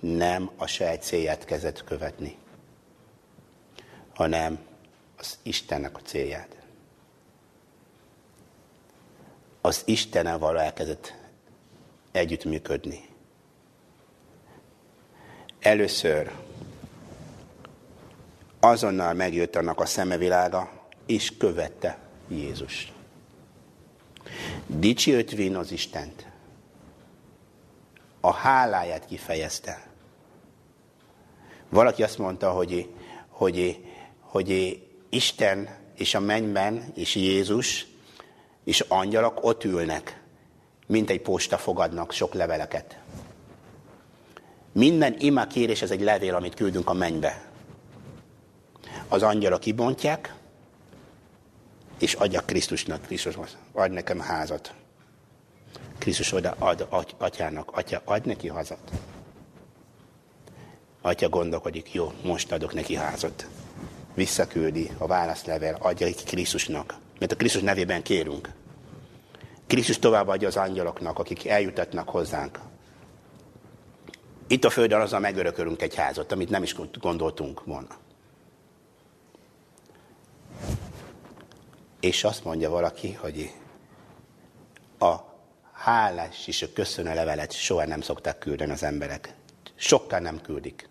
nem 0.00 0.50
a 0.56 0.66
saját 0.66 1.02
célját 1.02 1.44
kezdett 1.44 1.84
követni, 1.84 2.36
hanem 4.14 4.58
az 5.18 5.38
Istennek 5.42 5.96
a 5.96 6.00
célját. 6.00 6.56
Az 9.60 9.82
Istennel 9.84 10.38
való 10.38 10.58
elkezdett 10.58 11.14
együttműködni. 12.12 13.08
Először 15.60 16.32
azonnal 18.60 19.12
megjött 19.12 19.56
annak 19.56 19.80
a 19.80 19.86
szemevilága, 19.86 20.70
és 21.06 21.36
követte 21.36 21.98
Jézus. 22.28 22.92
Dicsőtvén 24.76 25.56
az 25.56 25.72
Istent. 25.72 26.26
A 28.20 28.32
háláját 28.32 29.06
kifejezte. 29.06 29.88
Valaki 31.68 32.02
azt 32.02 32.18
mondta, 32.18 32.50
hogy, 32.50 32.88
hogy, 33.28 33.84
hogy 34.20 34.82
Isten 35.08 35.68
és 35.94 36.14
a 36.14 36.20
mennyben, 36.20 36.92
és 36.94 37.14
Jézus, 37.14 37.86
és 38.64 38.80
angyalok 38.80 39.44
ott 39.44 39.64
ülnek, 39.64 40.22
mint 40.86 41.10
egy 41.10 41.20
posta 41.20 41.58
fogadnak 41.58 42.12
sok 42.12 42.34
leveleket. 42.34 42.98
Minden 44.72 45.16
ima 45.18 45.46
kérés, 45.46 45.82
ez 45.82 45.90
egy 45.90 46.00
levél, 46.00 46.34
amit 46.34 46.54
küldünk 46.54 46.88
a 46.88 46.92
mennybe. 46.92 47.50
Az 49.08 49.22
angyalok 49.22 49.60
kibontják, 49.60 50.34
és 52.00 52.14
adja 52.14 52.40
Krisztusnak, 52.40 53.02
Krisztus, 53.02 53.34
adj 53.72 53.94
nekem 53.94 54.20
házat. 54.20 54.74
Krisztus 55.98 56.32
oda 56.32 56.56
ad 56.58 56.86
atyának, 57.18 57.70
atya, 57.76 58.02
adj 58.04 58.28
neki 58.28 58.50
házat. 58.50 58.90
Atya 61.00 61.28
gondolkodik, 61.28 61.94
jó, 61.94 62.12
most 62.22 62.52
adok 62.52 62.74
neki 62.74 62.94
házat. 62.94 63.46
Visszaküldi 64.14 64.90
a 64.98 65.06
válaszlevel, 65.06 65.74
adja 65.80 66.06
ki 66.06 66.24
Krisztusnak. 66.24 66.94
Mert 67.18 67.32
a 67.32 67.36
Krisztus 67.36 67.62
nevében 67.62 68.02
kérünk. 68.02 68.52
Krisztus 69.66 69.98
továbbadja 69.98 70.48
az 70.48 70.56
angyaloknak, 70.56 71.18
akik 71.18 71.46
eljutatnak 71.46 72.08
hozzánk. 72.08 72.58
Itt 74.46 74.64
a 74.64 74.70
földön 74.70 75.00
azzal 75.00 75.20
megörökölünk 75.20 75.82
egy 75.82 75.94
házat, 75.94 76.32
amit 76.32 76.50
nem 76.50 76.62
is 76.62 76.74
gondoltunk 77.00 77.64
volna. 77.64 77.96
És 82.00 82.24
azt 82.24 82.44
mondja 82.44 82.70
valaki, 82.70 83.12
hogy 83.12 83.52
a 84.98 85.16
hálás 85.72 86.46
és 86.46 86.62
a 86.62 86.72
köszönő 86.74 87.14
levelet 87.14 87.52
soha 87.52 87.86
nem 87.86 88.00
szokták 88.00 88.38
küldeni 88.38 88.72
az 88.72 88.82
emberek. 88.82 89.34
Sokkal 89.74 90.18
nem 90.18 90.40
küldik. 90.40 90.88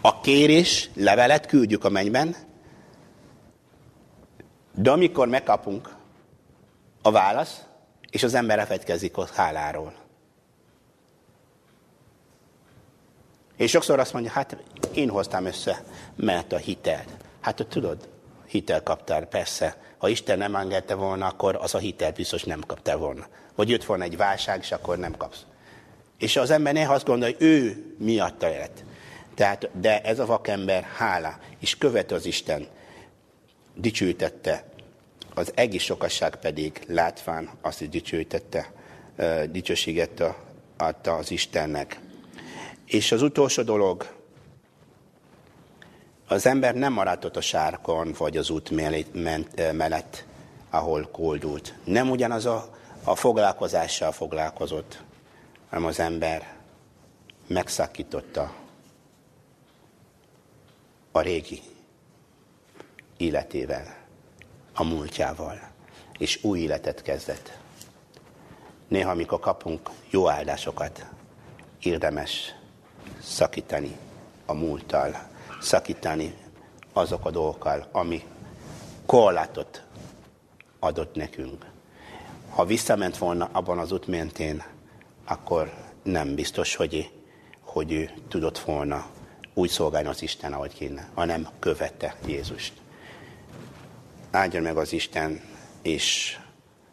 A 0.00 0.20
kérés 0.20 0.90
levelet 0.94 1.46
küldjük 1.46 1.84
a 1.84 1.88
mennyben, 1.88 2.36
de 4.74 4.90
amikor 4.90 5.28
megkapunk 5.28 5.96
a 7.02 7.10
válasz, 7.10 7.62
és 8.10 8.22
az 8.22 8.34
ember 8.34 8.58
elfedkezik 8.58 9.16
a 9.16 9.28
háláról. 9.34 9.94
És 13.56 13.70
sokszor 13.70 13.98
azt 13.98 14.12
mondja, 14.12 14.30
hát 14.30 14.56
én 14.94 15.08
hoztam 15.08 15.44
össze, 15.44 15.84
mert 16.16 16.52
a 16.52 16.56
hitelt. 16.56 17.08
Hát 17.40 17.66
tudod, 17.68 18.08
hitel 18.48 18.82
kaptál, 18.82 19.26
persze. 19.26 19.76
Ha 19.98 20.08
Isten 20.08 20.38
nem 20.38 20.54
engedte 20.54 20.94
volna, 20.94 21.26
akkor 21.26 21.56
az 21.56 21.74
a 21.74 21.78
hitel 21.78 22.12
biztos 22.12 22.44
nem 22.44 22.60
kaptál 22.66 22.96
volna. 22.96 23.26
Vagy 23.54 23.68
jött 23.68 23.84
volna 23.84 24.04
egy 24.04 24.16
válság, 24.16 24.58
és 24.60 24.72
akkor 24.72 24.98
nem 24.98 25.16
kapsz. 25.16 25.42
És 26.18 26.36
az 26.36 26.50
ember 26.50 26.72
néha 26.72 26.94
azt 26.94 27.06
gondolja, 27.06 27.36
hogy 27.36 27.46
ő 27.46 27.84
miatta 27.98 28.48
lett. 28.48 28.84
Tehát, 29.34 29.70
de 29.80 30.00
ez 30.00 30.18
a 30.18 30.26
vakember 30.26 30.82
hála, 30.82 31.38
és 31.58 31.78
követ 31.78 32.12
az 32.12 32.26
Isten, 32.26 32.66
dicsőítette. 33.74 34.64
Az 35.34 35.52
egész 35.54 35.82
sokasság 35.82 36.36
pedig 36.36 36.80
látván 36.86 37.50
azt 37.60 37.80
is 37.80 37.88
dicsőítette, 37.88 38.72
dicsőséget 39.50 40.22
adta 40.76 41.14
az 41.14 41.30
Istennek. 41.30 42.00
És 42.86 43.12
az 43.12 43.22
utolsó 43.22 43.62
dolog, 43.62 44.17
az 46.28 46.46
ember 46.46 46.74
nem 46.74 46.92
maradt 46.92 47.24
ott 47.24 47.36
a 47.36 47.40
sárkon, 47.40 48.14
vagy 48.18 48.36
az 48.36 48.50
út 48.50 48.70
mellett, 49.72 50.24
ahol 50.70 51.08
koldult. 51.12 51.74
Nem 51.84 52.10
ugyanaz 52.10 52.46
a, 52.46 52.74
a 53.04 53.14
foglalkozással 53.14 54.12
foglalkozott, 54.12 55.02
hanem 55.70 55.84
az 55.84 56.00
ember 56.00 56.56
megszakította 57.46 58.54
a 61.12 61.20
régi 61.20 61.62
életével, 63.16 63.96
a 64.74 64.84
múltjával, 64.84 65.60
és 66.18 66.44
új 66.44 66.58
életet 66.58 67.02
kezdett. 67.02 67.58
Néha, 68.88 69.10
amikor 69.10 69.40
kapunk 69.40 69.90
jó 70.10 70.28
áldásokat, 70.28 71.06
érdemes 71.82 72.54
szakítani 73.22 73.96
a 74.46 74.52
múlttal, 74.52 75.28
szakítani 75.60 76.34
azok 76.92 77.26
a 77.26 77.30
dolgokkal, 77.30 77.88
ami 77.92 78.22
korlátot 79.06 79.82
adott 80.78 81.14
nekünk. 81.14 81.66
Ha 82.50 82.64
visszament 82.64 83.18
volna 83.18 83.48
abban 83.52 83.78
az 83.78 83.92
út 83.92 84.06
mentén, 84.06 84.62
akkor 85.24 85.72
nem 86.02 86.34
biztos, 86.34 86.76
hogy, 86.76 87.10
hogy 87.60 87.92
ő 87.92 88.10
tudott 88.28 88.58
volna 88.58 89.06
úgy 89.54 89.70
szolgálni 89.70 90.08
az 90.08 90.22
Isten, 90.22 90.52
ahogy 90.52 90.74
kéne, 90.74 91.08
hanem 91.14 91.48
követte 91.58 92.16
Jézust. 92.26 92.72
Áldjon 94.30 94.62
meg 94.62 94.76
az 94.76 94.92
Isten, 94.92 95.40
és 95.82 96.38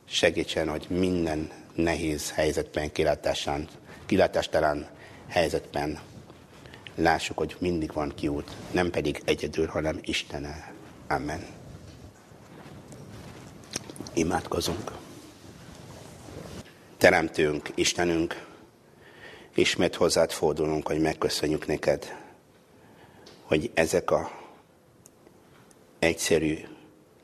segítsen, 0.05 0.69
hogy 0.69 0.85
minden 0.89 1.51
nehéz 1.75 2.31
helyzetben, 2.31 2.91
kilátásán, 2.91 3.67
kilátástalan 4.05 4.87
helyzetben 5.27 5.99
lássuk, 6.95 7.37
hogy 7.37 7.55
mindig 7.59 7.93
van 7.93 8.13
kiút, 8.15 8.51
nem 8.71 8.89
pedig 8.89 9.21
egyedül, 9.25 9.67
hanem 9.67 9.99
Istennel. 10.01 10.73
Amen. 11.07 11.45
Imádkozunk. 14.13 14.91
Teremtőnk, 16.97 17.69
Istenünk, 17.75 18.45
ismét 19.53 19.95
hozzád 19.95 20.31
fordulunk, 20.31 20.87
hogy 20.87 21.01
megköszönjük 21.01 21.67
neked, 21.67 22.15
hogy 23.41 23.71
ezek 23.73 24.11
a 24.11 24.31
egyszerű, 25.99 26.57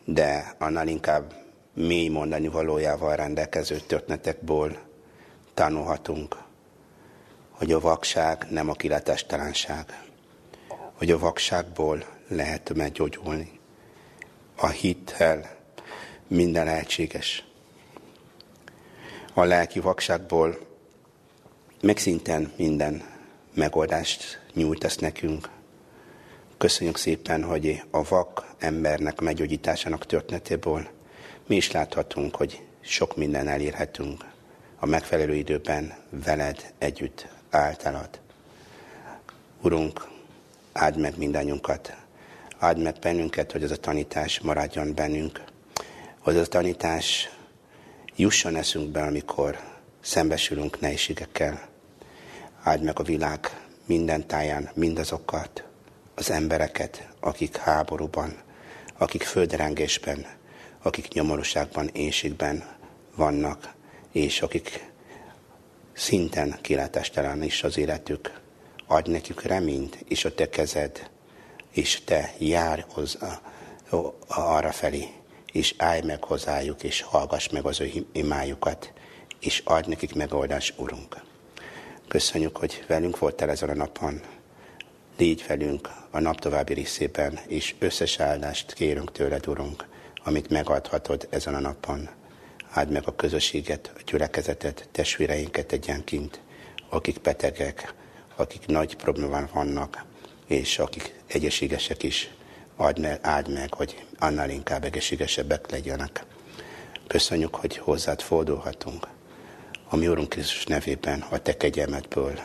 de 0.05 0.55
annál 0.59 0.88
inkább 0.88 1.34
mély 1.74 2.07
mondani 2.07 2.47
valójával 2.47 3.15
rendelkező 3.15 3.78
történetekből 3.78 4.78
tanulhatunk, 5.53 6.38
hogy 7.62 7.72
a 7.72 7.80
vakság 7.80 8.47
nem 8.49 8.70
a 8.70 8.74
kilátástalanság, 8.74 10.03
hogy 10.93 11.12
a 11.12 11.20
vakságból 11.20 12.05
lehet 12.28 12.74
meggyógyulni. 12.74 13.59
A 14.55 14.68
hittel 14.68 15.55
minden 16.28 16.66
lehetséges. 16.66 17.45
A 19.34 19.43
lelki 19.43 19.80
vakságból 19.80 20.57
megszinten 21.82 22.51
minden 22.55 23.03
megoldást 23.53 24.41
nyújtasz 24.53 24.97
nekünk. 24.97 25.49
Köszönjük 26.57 26.97
szépen, 26.97 27.43
hogy 27.43 27.84
a 27.91 28.03
vak 28.03 28.45
embernek 28.59 29.20
meggyógyításának 29.20 30.05
történetéből 30.05 30.88
mi 31.47 31.55
is 31.55 31.72
láthatunk, 31.72 32.36
hogy 32.36 32.62
sok 32.80 33.16
minden 33.16 33.47
elérhetünk 33.47 34.26
a 34.80 34.86
megfelelő 34.86 35.36
időben 35.36 35.93
veled 36.09 36.74
együtt 36.78 37.39
általad. 37.52 38.20
Urunk, 39.62 40.08
áld 40.74 40.97
meg 40.97 41.18
mindannyiunkat, 41.18 41.95
áld 42.60 42.78
meg 42.78 42.95
bennünket, 43.02 43.52
hogy 43.52 43.64
ez 43.64 43.72
a 43.72 43.78
tanítás 43.78 44.39
maradjon 44.39 44.93
bennünk, 44.93 45.43
hogy 46.20 46.36
ez 46.36 46.41
a 46.41 46.47
tanítás 46.47 47.30
jusson 48.16 48.56
eszünkbe, 48.56 49.02
amikor 49.02 49.60
szembesülünk 50.02 50.80
nehézségekkel. 50.80 51.68
Áld 52.64 52.84
meg 52.84 52.99
a 52.99 53.04
világ 53.04 53.62
minden 53.86 54.28
táján 54.28 54.70
mindazokat, 54.74 55.64
az 56.16 56.30
embereket, 56.30 57.08
akik 57.20 57.56
háborúban, 57.56 58.36
akik 58.97 59.24
földrengésben, 59.24 60.26
akik 60.82 61.08
nyomorúságban, 61.08 61.89
éjségben 61.93 62.64
vannak, 63.16 63.74
és 64.12 64.41
akik 64.41 64.90
szinten 65.93 66.57
kilátástalan 66.61 67.43
is 67.43 67.63
az 67.63 67.77
életük. 67.77 68.39
Adj 68.87 69.11
nekük 69.11 69.41
reményt, 69.41 69.97
és 70.07 70.25
a 70.25 70.33
te 70.33 70.49
kezed, 70.49 71.09
és 71.71 72.01
te 72.03 72.33
jár 72.37 72.85
hozzá, 72.89 73.41
arra 74.27 74.71
felé, 74.71 75.07
és 75.51 75.73
állj 75.77 76.01
meg 76.01 76.23
hozzájuk, 76.23 76.83
és 76.83 77.01
hallgass 77.01 77.49
meg 77.49 77.65
az 77.65 77.79
ő 77.79 77.91
imájukat, 78.11 78.93
és 79.39 79.61
adj 79.65 79.89
nekik 79.89 80.15
megoldás, 80.15 80.73
Urunk. 80.77 81.23
Köszönjük, 82.07 82.57
hogy 82.57 82.83
velünk 82.87 83.19
voltál 83.19 83.49
ezen 83.49 83.69
a 83.69 83.73
napon. 83.73 84.21
Légy 85.17 85.45
velünk 85.47 85.89
a 86.11 86.19
nap 86.19 86.39
további 86.39 86.73
részében, 86.73 87.39
és 87.47 87.75
összes 87.79 88.19
áldást 88.19 88.73
kérünk 88.73 89.11
tőled, 89.11 89.47
Urunk, 89.47 89.87
amit 90.23 90.49
megadhatod 90.49 91.27
ezen 91.29 91.55
a 91.55 91.59
napon. 91.59 92.09
Áld 92.74 92.91
meg 92.91 93.03
a 93.05 93.15
közösséget, 93.15 93.91
a 93.95 93.99
gyülekezetet, 94.05 94.88
testvéreinket 94.91 95.72
egyenként, 95.72 96.39
akik 96.89 97.22
betegek, 97.22 97.93
akik 98.36 98.65
nagy 98.65 98.95
problémán 98.95 99.49
vannak, 99.53 100.05
és 100.47 100.80
akik 100.80 101.15
egészségesek 101.28 102.03
is. 102.03 102.30
Add 102.76 102.99
meg, 102.99 103.19
áld 103.22 103.53
meg, 103.53 103.74
hogy 103.74 104.05
annál 104.19 104.49
inkább 104.49 104.84
egészségesebbek 104.84 105.72
legyenek. 105.72 106.26
Köszönjük, 107.07 107.55
hogy 107.55 107.78
hozzád 107.78 108.22
fordulhatunk. 108.22 109.07
A 109.89 109.95
mi 109.95 110.07
Úrunk 110.07 110.30
Krisztus 110.30 110.65
nevében, 110.65 111.26
a 111.30 111.38
te 111.38 111.57
kegyelmedből. 111.57 112.39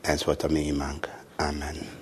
Ez 0.00 0.24
volt 0.24 0.42
a 0.42 0.48
mi 0.48 0.60
imánk. 0.60 1.08
Amen. 1.36 2.01